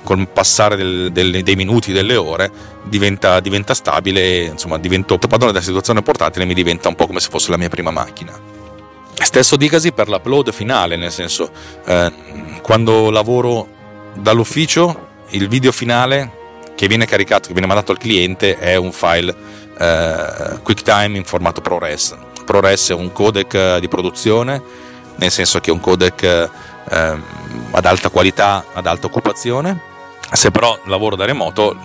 col 0.03 0.29
passare 0.29 0.77
del, 0.77 1.13
del, 1.13 1.43
dei 1.43 1.57
minuti, 1.57 1.93
delle 1.93 2.17
ore 2.17 2.51
diventa, 2.85 3.41
diventa 3.41 3.75
stabile 3.75 4.43
insomma 4.45 4.79
divento 4.79 5.19
padrone 5.19 5.53
della 5.53 5.65
situazione 5.65 6.03
portatile 6.03 6.45
e 6.45 6.47
mi 6.47 6.55
diventa 6.55 6.89
un 6.89 6.95
po' 6.95 7.07
come 7.07 7.21
se 7.21 7.31
fosse 7.31 7.51
la 7.51 7.57
mia 7.57 7.69
prima 7.69 7.91
macchina. 7.91 8.33
Stesso 9.15 9.57
dicasi 9.57 9.93
per 9.93 10.09
l'upload 10.09 10.53
finale, 10.53 10.97
nel 10.97 11.13
senso 11.13 11.51
eh, 11.85 12.13
quando 12.63 13.11
lavoro 13.11 13.67
dall'ufficio 14.15 15.09
il 15.31 15.49
video 15.49 15.73
finale 15.73 16.39
che 16.81 16.89
viene 16.89 17.05
caricato, 17.05 17.49
che 17.49 17.53
viene 17.53 17.67
mandato 17.67 17.93
al 17.93 17.99
cliente 17.99 18.57
è 18.57 18.75
un 18.77 18.91
file 18.91 19.37
eh, 19.79 20.59
QuickTime 20.63 21.19
in 21.19 21.25
formato 21.25 21.61
ProRes 21.61 22.17
ProRes 22.51 22.89
è 22.89 22.95
un 22.95 23.13
codec 23.13 23.77
di 23.77 23.87
produzione, 23.87 24.63
nel 25.17 25.31
senso 25.31 25.61
che 25.61 25.69
è 25.69 25.73
un 25.75 25.79
codec 25.79 26.23
eh, 26.23 26.49
ad 27.71 27.85
alta 27.85 28.09
qualità, 28.09 28.65
ad 28.73 28.87
alta 28.87 29.07
occupazione. 29.07 29.79
Se 30.33 30.51
però 30.51 30.77
lavoro 30.87 31.17
da 31.17 31.27
remoto, 31.27 31.77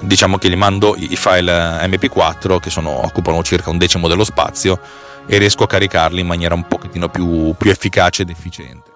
diciamo 0.00 0.38
che 0.38 0.48
gli 0.48 0.56
mando 0.56 0.94
i 0.96 1.16
file 1.16 1.84
MP4 1.88 2.58
che 2.60 2.70
sono, 2.70 3.04
occupano 3.04 3.42
circa 3.42 3.70
un 3.70 3.76
decimo 3.76 4.06
dello 4.06 4.24
spazio 4.24 4.80
e 5.26 5.36
riesco 5.36 5.64
a 5.64 5.66
caricarli 5.66 6.20
in 6.20 6.26
maniera 6.26 6.54
un 6.54 6.66
pochettino 6.66 7.08
più, 7.08 7.54
più 7.58 7.70
efficace 7.70 8.22
ed 8.22 8.30
efficiente. 8.30 8.90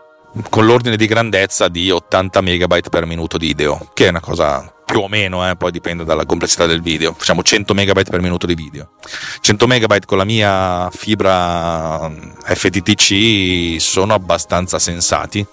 Con 0.49 0.65
l'ordine 0.65 0.97
di 0.97 1.07
grandezza 1.07 1.69
di 1.69 1.91
80 1.91 2.41
MB 2.41 2.89
per 2.89 3.07
minuto 3.07 3.37
di 3.37 3.49
video, 3.49 3.91
che 3.93 4.07
è 4.07 4.09
una 4.09 4.21
cosa 4.21 4.71
più 4.87 5.01
o 5.01 5.09
meno, 5.09 5.49
eh, 5.49 5.57
poi 5.57 5.73
dipende 5.73 6.05
dalla 6.05 6.25
complessità 6.25 6.65
del 6.65 6.81
video. 6.81 7.13
Facciamo 7.13 7.43
100 7.43 7.75
MB 7.75 8.09
per 8.09 8.21
minuto 8.21 8.47
di 8.47 8.55
video. 8.55 8.91
100 9.41 9.67
MB 9.67 10.05
con 10.05 10.17
la 10.17 10.25
mia 10.25 10.89
fibra 10.91 12.09
mm, 12.09 12.31
FTTC 12.45 13.81
sono 13.81 14.15
abbastanza 14.15 14.79
sensati, 14.79 15.45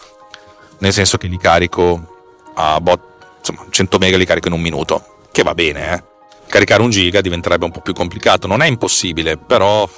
nel 0.78 0.94
senso 0.94 1.18
che 1.18 1.28
li 1.28 1.38
carico 1.38 2.52
a 2.54 2.80
bot, 2.80 3.02
insomma, 3.40 3.66
100 3.68 3.98
MB 3.98 4.16
li 4.16 4.26
carico 4.26 4.48
in 4.50 4.54
un 4.54 4.62
minuto, 4.62 5.04
che 5.32 5.42
va 5.42 5.56
bene, 5.56 5.94
eh. 5.94 6.04
Caricare 6.48 6.84
un 6.84 6.92
giga 6.92 7.20
diventerebbe 7.20 7.66
un 7.66 7.72
po' 7.72 7.82
più 7.82 7.94
complicato, 7.94 8.46
non 8.46 8.62
è 8.62 8.68
impossibile, 8.68 9.38
però 9.38 9.90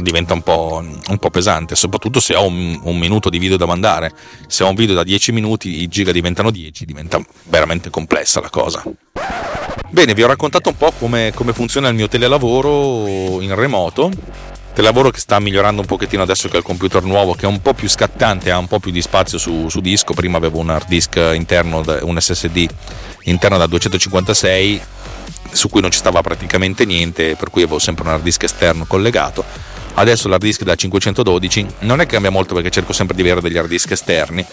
diventa 0.00 0.34
un 0.34 0.42
po', 0.42 0.82
un 0.82 1.18
po', 1.18 1.30
pesante, 1.30 1.74
soprattutto 1.74 2.20
se 2.20 2.34
ho 2.34 2.46
un, 2.46 2.78
un, 2.82 2.98
minuto 2.98 3.30
di 3.30 3.38
video 3.38 3.56
da 3.56 3.66
mandare. 3.66 4.12
Se 4.46 4.64
ho 4.64 4.68
un 4.68 4.74
video 4.74 4.94
da 4.94 5.02
10 5.02 5.32
minuti, 5.32 5.82
i 5.82 5.88
giga 5.88 6.12
diventano 6.12 6.50
10, 6.50 6.84
diventa 6.84 7.20
veramente 7.44 7.90
complessa 7.90 8.40
la 8.40 8.50
cosa. 8.50 8.82
Bene, 9.90 10.14
vi 10.14 10.22
ho 10.22 10.26
raccontato 10.26 10.70
un 10.70 10.76
po' 10.76 10.92
come, 10.98 11.32
come 11.34 11.52
funziona 11.52 11.88
il 11.88 11.94
mio 11.94 12.08
telelavoro 12.08 13.40
in 13.40 13.54
remoto. 13.54 14.10
Telelavoro 14.74 15.10
che 15.10 15.20
sta 15.20 15.38
migliorando 15.38 15.82
un 15.82 15.86
pochettino 15.86 16.22
adesso 16.22 16.48
che 16.48 16.56
ho 16.56 16.58
il 16.58 16.64
computer 16.64 17.04
nuovo, 17.04 17.34
che 17.34 17.46
è 17.46 17.48
un 17.48 17.62
po' 17.62 17.74
più 17.74 17.88
scattante, 17.88 18.50
ha 18.50 18.58
un 18.58 18.66
po' 18.66 18.80
più 18.80 18.90
di 18.90 19.00
spazio 19.00 19.38
su, 19.38 19.68
su 19.68 19.80
disco. 19.80 20.14
Prima 20.14 20.36
avevo 20.36 20.58
un 20.58 20.68
hard 20.68 20.88
disk 20.88 21.14
interno, 21.32 21.84
un 22.02 22.20
SSD 22.20 22.68
interno 23.22 23.56
da 23.56 23.68
256 23.68 24.82
su 25.52 25.68
cui 25.68 25.80
non 25.80 25.92
ci 25.92 25.98
stava 25.98 26.22
praticamente 26.22 26.84
niente, 26.84 27.36
per 27.36 27.50
cui 27.50 27.62
avevo 27.62 27.78
sempre 27.78 28.02
un 28.02 28.10
hard 28.14 28.24
disk 28.24 28.42
esterno 28.42 28.84
collegato. 28.84 29.44
Adesso 29.94 30.26
l'hard 30.26 30.42
disk 30.42 30.64
da 30.64 30.74
512 30.74 31.66
non 31.80 32.00
è 32.00 32.04
che 32.06 32.14
cambia 32.14 32.32
molto 32.32 32.54
perché 32.54 32.70
cerco 32.70 32.92
sempre 32.92 33.14
di 33.14 33.22
avere 33.22 33.40
degli 33.40 33.56
hard 33.56 33.68
disk 33.68 33.92
esterni, 33.92 34.44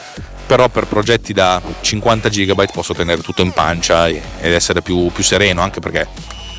però 0.45 0.69
per 0.69 0.85
progetti 0.85 1.33
da 1.33 1.59
50 1.81 2.29
GB 2.29 2.71
posso 2.71 2.93
tenere 2.93 3.23
tutto 3.23 3.41
in 3.41 3.51
pancia 3.53 4.07
ed 4.07 4.21
essere 4.39 4.83
più, 4.83 5.11
più 5.11 5.23
sereno, 5.23 5.61
anche 5.61 5.79
perché 5.79 6.07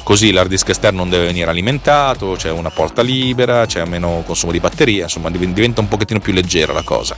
così 0.02 0.32
l'hard 0.32 0.48
disk 0.48 0.68
esterno 0.68 0.98
non 0.98 1.10
deve 1.10 1.26
venire 1.26 1.50
alimentato, 1.50 2.34
c'è 2.36 2.50
una 2.50 2.70
porta 2.70 3.02
libera, 3.02 3.66
c'è 3.66 3.84
meno 3.84 4.22
consumo 4.26 4.52
di 4.52 4.60
batteria, 4.60 5.04
insomma 5.04 5.30
diventa 5.30 5.80
un 5.80 5.88
pochettino 5.88 6.20
più 6.20 6.32
leggera 6.32 6.72
la 6.72 6.82
cosa. 6.82 7.16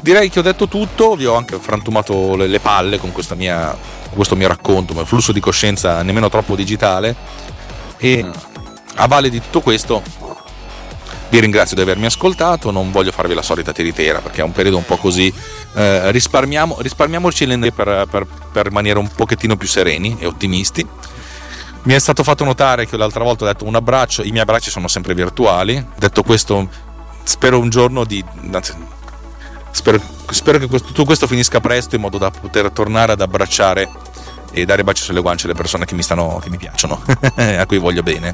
Direi 0.00 0.28
che 0.28 0.40
ho 0.40 0.42
detto 0.42 0.68
tutto, 0.68 1.14
vi 1.16 1.24
ho 1.24 1.34
anche 1.34 1.58
frantumato 1.58 2.36
le, 2.36 2.60
palle 2.60 2.98
con 2.98 3.10
mia 3.36 3.74
questo 4.14 4.36
mio 4.36 4.48
racconto, 4.48 4.92
ma 4.94 5.04
flusso 5.04 5.32
di 5.32 5.40
coscienza 5.40 6.02
nemmeno 6.02 6.28
troppo 6.28 6.54
digitale. 6.54 7.16
E 7.96 8.24
a 8.96 9.06
valle 9.06 9.30
di 9.30 9.40
tutto 9.40 9.60
questo 9.60 10.02
vi 11.30 11.40
ringrazio 11.40 11.74
di 11.74 11.82
avermi 11.82 12.06
ascoltato, 12.06 12.70
non 12.70 12.90
voglio 12.92 13.10
farvi 13.10 13.34
la 13.34 13.42
solita 13.42 13.72
tiritera 13.72 14.20
perché 14.20 14.40
è 14.40 14.44
un 14.44 14.52
periodo 14.52 14.76
un 14.76 14.84
po' 14.84 14.96
così, 14.96 15.32
eh, 15.74 16.12
risparmiamo, 16.12 16.76
risparmiamoci 16.80 17.46
le 17.46 17.72
per, 17.72 18.06
per, 18.08 18.26
per 18.52 18.66
rimanere 18.66 18.98
un 18.98 19.08
pochettino 19.08 19.56
più 19.56 19.66
sereni 19.66 20.16
e 20.20 20.26
ottimisti. 20.26 20.86
Mi 21.84 21.92
è 21.92 21.98
stato 21.98 22.22
fatto 22.22 22.44
notare 22.44 22.86
che 22.86 22.96
l'altra 22.96 23.24
volta 23.24 23.44
ho 23.44 23.46
detto 23.46 23.66
un 23.66 23.74
abbraccio, 23.74 24.22
i 24.22 24.30
miei 24.30 24.40
abbracci 24.40 24.70
sono 24.70 24.88
sempre 24.88 25.14
virtuali, 25.14 25.86
detto 25.98 26.22
questo 26.22 26.66
spero 27.24 27.58
un 27.58 27.68
giorno 27.68 28.04
di... 28.04 28.24
Spero, 29.70 30.00
spero 30.30 30.58
che 30.58 30.66
questo, 30.66 30.88
tutto 30.88 31.04
questo 31.04 31.26
finisca 31.26 31.60
presto 31.60 31.94
in 31.94 32.00
modo 32.00 32.16
da 32.16 32.30
poter 32.30 32.70
tornare 32.70 33.12
ad 33.12 33.20
abbracciare 33.20 33.90
e 34.52 34.64
dare 34.64 34.82
baci 34.82 35.02
sulle 35.02 35.20
guance 35.20 35.44
alle 35.44 35.54
persone 35.54 35.84
che 35.84 35.94
mi, 35.94 36.02
stanno, 36.02 36.38
che 36.42 36.48
mi 36.48 36.56
piacciono, 36.56 37.02
a 37.36 37.66
cui 37.66 37.78
voglio 37.78 38.02
bene. 38.02 38.32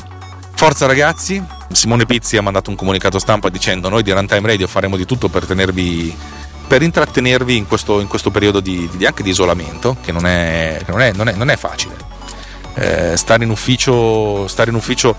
Forza 0.55 0.87
ragazzi, 0.87 1.43
Simone 1.73 2.07
Pizzi 2.07 2.37
ha 2.37 2.43
mandato 2.43 2.71
un 2.71 2.77
comunicato 2.77 3.19
stampa 3.19 3.49
dicendo 3.49 3.89
noi 3.89 4.05
di 4.05 4.13
Runtime 4.13 4.47
Radio 4.47 4.69
faremo 4.69 4.97
di 4.97 5.07
tutto 5.07 5.29
per 5.29 5.47
tenervi 5.47 6.15
per 6.69 6.83
intrattenervi 6.83 7.57
in 7.57 7.67
questo, 7.67 7.99
in 7.99 8.07
questo 8.07 8.31
periodo 8.31 8.61
di, 8.61 8.89
di, 8.93 9.05
anche 9.05 9.25
di 9.25 9.31
isolamento, 9.31 9.97
che 10.01 10.13
non 10.13 10.25
è, 10.25 10.81
non 10.87 11.01
è, 11.01 11.13
non 11.13 11.27
è, 11.27 11.35
non 11.35 11.51
è 11.51 11.57
facile. 11.57 12.10
Eh, 12.81 13.16
stare, 13.16 13.45
in 13.45 13.51
ufficio, 13.51 14.49
stare 14.49 14.71
in 14.71 14.77
ufficio 14.77 15.14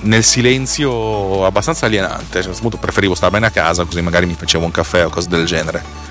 nel 0.00 0.22
silenzio 0.22 1.44
abbastanza 1.46 1.86
alienante, 1.86 2.42
cioè, 2.42 2.54
preferivo 2.78 3.14
stare 3.14 3.32
bene 3.32 3.46
a 3.46 3.50
casa 3.50 3.84
così 3.84 4.00
magari 4.00 4.26
mi 4.26 4.34
facevo 4.34 4.64
un 4.64 4.70
caffè 4.70 5.04
o 5.04 5.10
cose 5.10 5.28
del 5.28 5.44
genere 5.44 6.10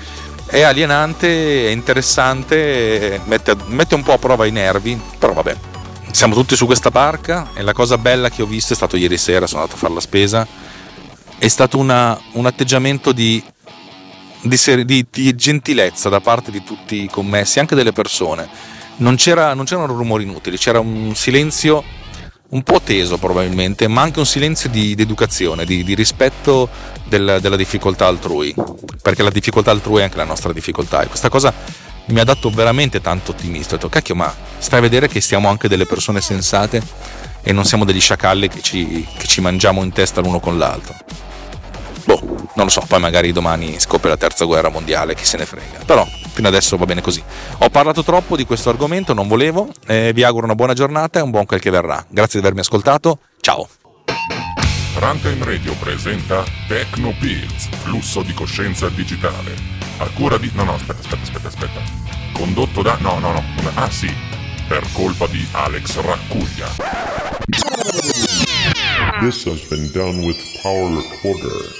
è 0.50 0.62
alienante, 0.62 1.68
è 1.68 1.70
interessante, 1.70 3.20
mette, 3.24 3.54
mette, 3.66 3.94
un 3.94 4.02
po' 4.02 4.14
a 4.14 4.18
prova 4.18 4.46
i 4.46 4.50
nervi, 4.50 5.00
però 5.16 5.32
vabbè. 5.32 5.56
Siamo 6.10 6.34
tutti 6.34 6.56
su 6.56 6.66
questa 6.66 6.90
barca 6.90 7.50
e 7.54 7.62
la 7.62 7.72
cosa 7.72 7.96
bella 7.96 8.30
che 8.30 8.42
ho 8.42 8.46
visto 8.46 8.72
è 8.72 8.76
stato 8.76 8.96
ieri 8.96 9.16
sera, 9.16 9.46
sono 9.46 9.60
andato 9.60 9.78
a 9.78 9.80
fare 9.80 9.94
la 9.94 10.00
spesa, 10.00 10.44
è 11.38 11.46
stato 11.46 11.78
una, 11.78 12.20
un 12.32 12.46
atteggiamento 12.46 13.12
di, 13.12 13.40
di, 14.42 14.84
di, 14.84 15.06
di, 15.08 15.36
gentilezza 15.36 16.08
da 16.08 16.20
parte 16.20 16.50
di 16.50 16.64
tutti 16.64 17.04
i 17.04 17.08
commessi, 17.08 17.60
anche 17.60 17.76
delle 17.76 17.92
persone. 17.92 18.48
Non, 19.00 19.16
c'era, 19.16 19.54
non 19.54 19.64
c'erano 19.64 19.94
rumori 19.94 20.24
inutili, 20.24 20.58
c'era 20.58 20.78
un 20.78 21.14
silenzio 21.14 21.82
un 22.50 22.62
po' 22.62 22.80
teso 22.82 23.16
probabilmente, 23.16 23.88
ma 23.88 24.02
anche 24.02 24.18
un 24.18 24.26
silenzio 24.26 24.68
di, 24.68 24.94
di 24.94 25.02
educazione, 25.02 25.64
di, 25.64 25.82
di 25.84 25.94
rispetto 25.94 26.68
del, 27.06 27.38
della 27.40 27.56
difficoltà 27.56 28.06
altrui, 28.06 28.54
perché 29.00 29.22
la 29.22 29.30
difficoltà 29.30 29.70
altrui 29.70 30.00
è 30.00 30.04
anche 30.04 30.16
la 30.16 30.24
nostra 30.24 30.52
difficoltà 30.52 31.02
e 31.02 31.06
questa 31.06 31.30
cosa 31.30 31.52
mi 32.06 32.20
ha 32.20 32.24
dato 32.24 32.50
veramente 32.50 33.00
tanto 33.00 33.30
ottimista. 33.30 33.74
Ho 33.74 33.76
detto, 33.76 33.88
cacchio, 33.88 34.14
ma 34.14 34.34
stai 34.58 34.80
a 34.80 34.82
vedere 34.82 35.08
che 35.08 35.20
siamo 35.20 35.48
anche 35.48 35.68
delle 35.68 35.86
persone 35.86 36.20
sensate 36.20 36.82
e 37.42 37.52
non 37.52 37.64
siamo 37.64 37.86
degli 37.86 38.00
sciacalli 38.00 38.48
che 38.48 38.60
ci, 38.60 39.06
che 39.16 39.26
ci 39.26 39.40
mangiamo 39.40 39.82
in 39.82 39.92
testa 39.92 40.20
l'uno 40.20 40.40
con 40.40 40.58
l'altro. 40.58 40.94
Non 42.60 42.68
lo 42.68 42.74
so, 42.78 42.84
poi 42.86 43.00
magari 43.00 43.32
domani 43.32 43.80
scoppia 43.80 44.10
la 44.10 44.18
terza 44.18 44.44
guerra 44.44 44.68
mondiale, 44.68 45.14
chi 45.14 45.24
se 45.24 45.38
ne 45.38 45.46
frega. 45.46 45.78
Però 45.86 46.06
fino 46.34 46.46
adesso 46.46 46.76
va 46.76 46.84
bene 46.84 47.00
così. 47.00 47.24
Ho 47.60 47.70
parlato 47.70 48.04
troppo 48.04 48.36
di 48.36 48.44
questo 48.44 48.68
argomento, 48.68 49.14
non 49.14 49.28
volevo. 49.28 49.72
Eh, 49.86 50.12
vi 50.12 50.24
auguro 50.24 50.44
una 50.44 50.54
buona 50.54 50.74
giornata 50.74 51.18
e 51.18 51.22
un 51.22 51.30
buon 51.30 51.46
quel 51.46 51.58
che 51.58 51.70
verrà. 51.70 52.04
Grazie 52.06 52.38
di 52.38 52.40
avermi 52.40 52.60
ascoltato. 52.60 53.20
Ciao. 53.40 53.66
Runtime 54.94 55.42
Radio 55.42 55.72
presenta 55.76 56.44
Techno 56.68 57.14
Pills, 57.18 57.70
flusso 57.82 58.20
di 58.20 58.34
coscienza 58.34 58.90
digitale. 58.90 59.54
A 59.96 60.10
cura 60.12 60.36
di... 60.36 60.50
No, 60.52 60.64
no, 60.64 60.74
aspetta, 60.74 61.00
aspetta, 61.00 61.22
aspetta, 61.22 61.48
aspetta. 61.48 61.80
Condotto 62.34 62.82
da... 62.82 62.98
No, 63.00 63.18
no, 63.20 63.32
no. 63.32 63.42
Ah, 63.72 63.88
sì. 63.88 64.14
Per 64.68 64.84
colpa 64.92 65.26
di 65.28 65.48
Alex 65.52 65.98
Raccuglia. 65.98 66.68
This 69.20 69.46
has 69.46 69.66
been 69.70 69.90
done 69.92 70.22
with 70.26 70.36
Power 70.60 70.90
Recorder. 70.90 71.79